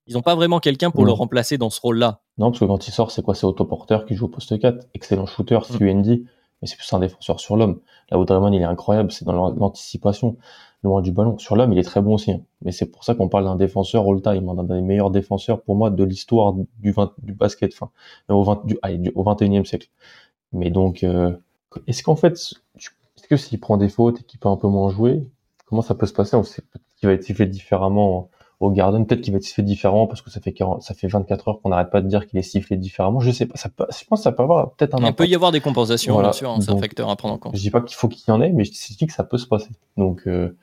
[0.07, 2.20] ils n'ont pas vraiment quelqu'un pour le remplacer dans ce rôle-là.
[2.39, 3.35] Non, parce que quand il sort, c'est quoi?
[3.35, 5.79] C'est autoporteur qui joue au poste 4, excellent shooter, mm.
[5.79, 6.07] CUND,
[6.61, 7.81] mais c'est plus un défenseur sur l'homme.
[8.11, 10.37] Là où Draymond, il est incroyable, c'est dans l'anticipation
[10.85, 11.39] loin du ballon.
[11.39, 12.33] Sur l'homme, il est très bon aussi.
[12.33, 12.43] Hein.
[12.62, 15.77] Mais c'est pour ça qu'on parle d'un défenseur all-time, hein, d'un des meilleurs défenseurs pour
[15.77, 16.66] moi de l'histoire du,
[17.22, 17.91] du basket, enfin,
[18.29, 18.77] au, 20, du,
[19.14, 19.89] au 21e siècle.
[20.53, 21.35] Mais donc, euh,
[21.87, 24.91] est-ce qu'en fait, est-ce que s'il prend des fautes et qu'il peut un peu moins
[24.91, 25.27] jouer,
[25.75, 26.62] comment ça peut se passer On sait
[26.97, 29.05] qu'il va être sifflé différemment au Garden.
[29.05, 31.70] Peut-être qu'il va être sifflé différemment parce que ça fait ça fait 24 heures qu'on
[31.70, 33.18] n'arrête pas de dire qu'il est sifflé différemment.
[33.18, 33.57] Je sais pas.
[33.57, 35.05] Ça peut, je pense que ça peut avoir peut-être un.
[35.05, 36.51] Il peut y avoir des compensations, bien sûr.
[36.51, 37.57] Hein, c'est un facteur à prendre en compte.
[37.57, 39.39] Je dis pas qu'il faut qu'il y en ait, mais je dis que ça peut
[39.39, 39.70] se passer.
[39.97, 40.57] Donc euh,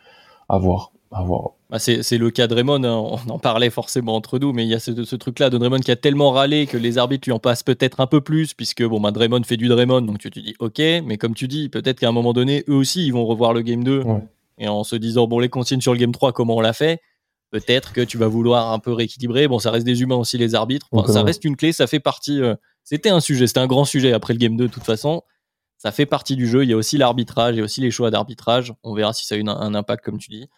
[0.47, 0.93] à voir.
[1.13, 1.51] À voir.
[1.69, 3.17] Bah c'est le cas de Raymond, hein.
[3.27, 5.79] on en parlait forcément entre nous, mais il y a ce, ce truc-là de Draymond
[5.79, 8.83] qui a tellement râlé que les arbitres lui en passent peut-être un peu plus, puisque
[8.83, 11.67] bon, bah, Draymond fait du Draymond, donc tu te dis ok, mais comme tu dis,
[11.67, 14.03] peut-être qu'à un moment donné, eux aussi, ils vont revoir le game 2,
[14.61, 17.01] et en se disant, bon, les consignes sur le game 3, comment on l'a fait
[17.51, 19.47] peut-être que tu vas vouloir un peu rééquilibrer.
[19.47, 20.87] Bon, ça reste des humains aussi, les arbitres.
[21.07, 22.41] ça reste une clé, ça fait partie.
[22.41, 25.21] Euh, c'était un sujet, c'était un grand sujet après le game 2, de toute façon.
[25.77, 26.63] Ça fait partie du jeu.
[26.63, 28.73] Il y a aussi l'arbitrage, il y a aussi les choix d'arbitrage.
[28.83, 30.49] On verra si ça a eu un, impact, comme tu dis.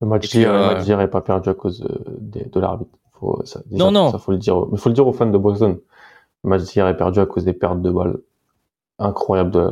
[0.00, 2.90] Le match d'hier n'est pas perdu à cause de, l'arbitre.
[3.70, 4.10] non, non.
[4.10, 4.66] Ça, faut le dire.
[4.72, 5.78] Mais faut le dire aux fans de Boston.
[6.44, 8.18] Le match d'hier est perdu à cause des pertes de balles
[9.00, 9.70] incroyables de,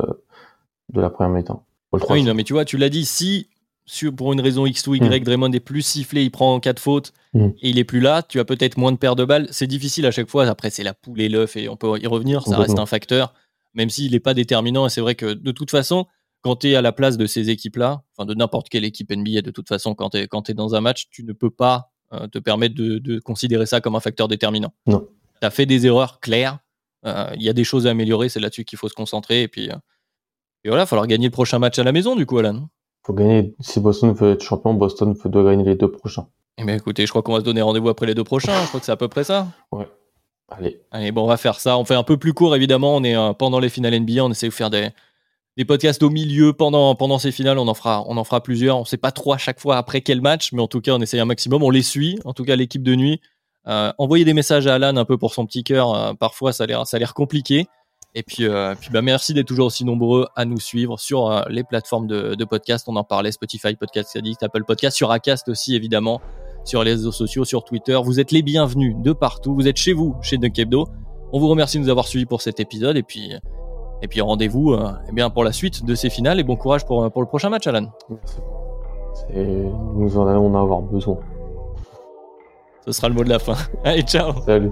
[0.89, 1.63] de la première mi-temps.
[2.09, 3.47] Oui, non, mais tu vois, tu l'as dit, si
[4.15, 5.23] pour une raison X ou Y, mm.
[5.23, 7.47] Draymond est plus sifflé, il prend quatre fautes mm.
[7.61, 9.47] et il est plus là, tu as peut-être moins de paires de balles.
[9.51, 10.45] C'est difficile à chaque fois.
[10.47, 12.43] Après, c'est la poule et l'œuf et on peut y revenir.
[12.43, 13.33] Ça reste un facteur,
[13.73, 14.85] même s'il n'est pas déterminant.
[14.87, 16.05] Et c'est vrai que de toute façon,
[16.41, 19.41] quand tu es à la place de ces équipes-là, enfin de n'importe quelle équipe NBA,
[19.41, 22.27] de toute façon, quand tu es, es, dans un match, tu ne peux pas euh,
[22.27, 24.73] te permettre de, considérer ça comme un facteur déterminant.
[24.85, 25.07] Non.
[25.41, 26.59] Tu as fait des erreurs claires.
[27.05, 28.29] Euh, il y a des choses à améliorer.
[28.29, 29.43] C'est là-dessus qu'il faut se concentrer.
[29.43, 29.75] Et puis, euh,
[30.63, 32.67] et voilà, il va falloir gagner le prochain match à la maison, du coup, Alan
[33.07, 33.55] faut gagner.
[33.61, 36.27] Si Boston veut être champion, Boston doit gagner les deux prochains.
[36.57, 38.61] Eh bien, écoutez, je crois qu'on va se donner rendez-vous après les deux prochains.
[38.63, 39.47] Je crois que c'est à peu près ça.
[39.71, 39.87] Ouais.
[40.49, 40.81] Allez.
[40.91, 41.77] Allez, bon, on va faire ça.
[41.77, 42.97] On fait un peu plus court, évidemment.
[42.97, 44.23] On est euh, pendant les finales NBA.
[44.23, 44.89] On essaie de faire des,
[45.55, 47.59] des podcasts au milieu pendant, pendant ces finales.
[47.59, 48.75] On en fera, on en fera plusieurs.
[48.77, 50.93] On ne sait pas trop à chaque fois après quel match, mais en tout cas,
[50.93, 51.63] on essaie un maximum.
[51.63, 52.19] On les suit.
[52.25, 53.21] En tout cas, l'équipe de nuit.
[53.67, 55.93] Euh, envoyez des messages à Alan un peu pour son petit cœur.
[55.95, 57.67] Euh, parfois, ça a l'air, ça a l'air compliqué.
[58.15, 61.41] Et puis, euh, puis bah, merci d'être toujours aussi nombreux à nous suivre sur euh,
[61.49, 62.85] les plateformes de, de, podcast.
[62.87, 66.21] On en parlait, Spotify, Podcast Addict, Apple Podcast, sur Acast aussi évidemment,
[66.63, 67.99] sur les réseaux sociaux, sur Twitter.
[68.03, 69.53] Vous êtes les bienvenus de partout.
[69.53, 70.59] Vous êtes chez vous, chez Dunk
[71.31, 73.33] On vous remercie de nous avoir suivis pour cet épisode et puis,
[74.01, 76.85] et puis rendez-vous euh, eh bien pour la suite de ces finales et bon courage
[76.85, 77.91] pour, pour le prochain match, Alan.
[79.33, 81.19] Nous en allons en avoir besoin.
[82.85, 83.55] Ce sera le mot de la fin.
[83.83, 84.41] Allez, ciao.
[84.45, 84.71] Salut.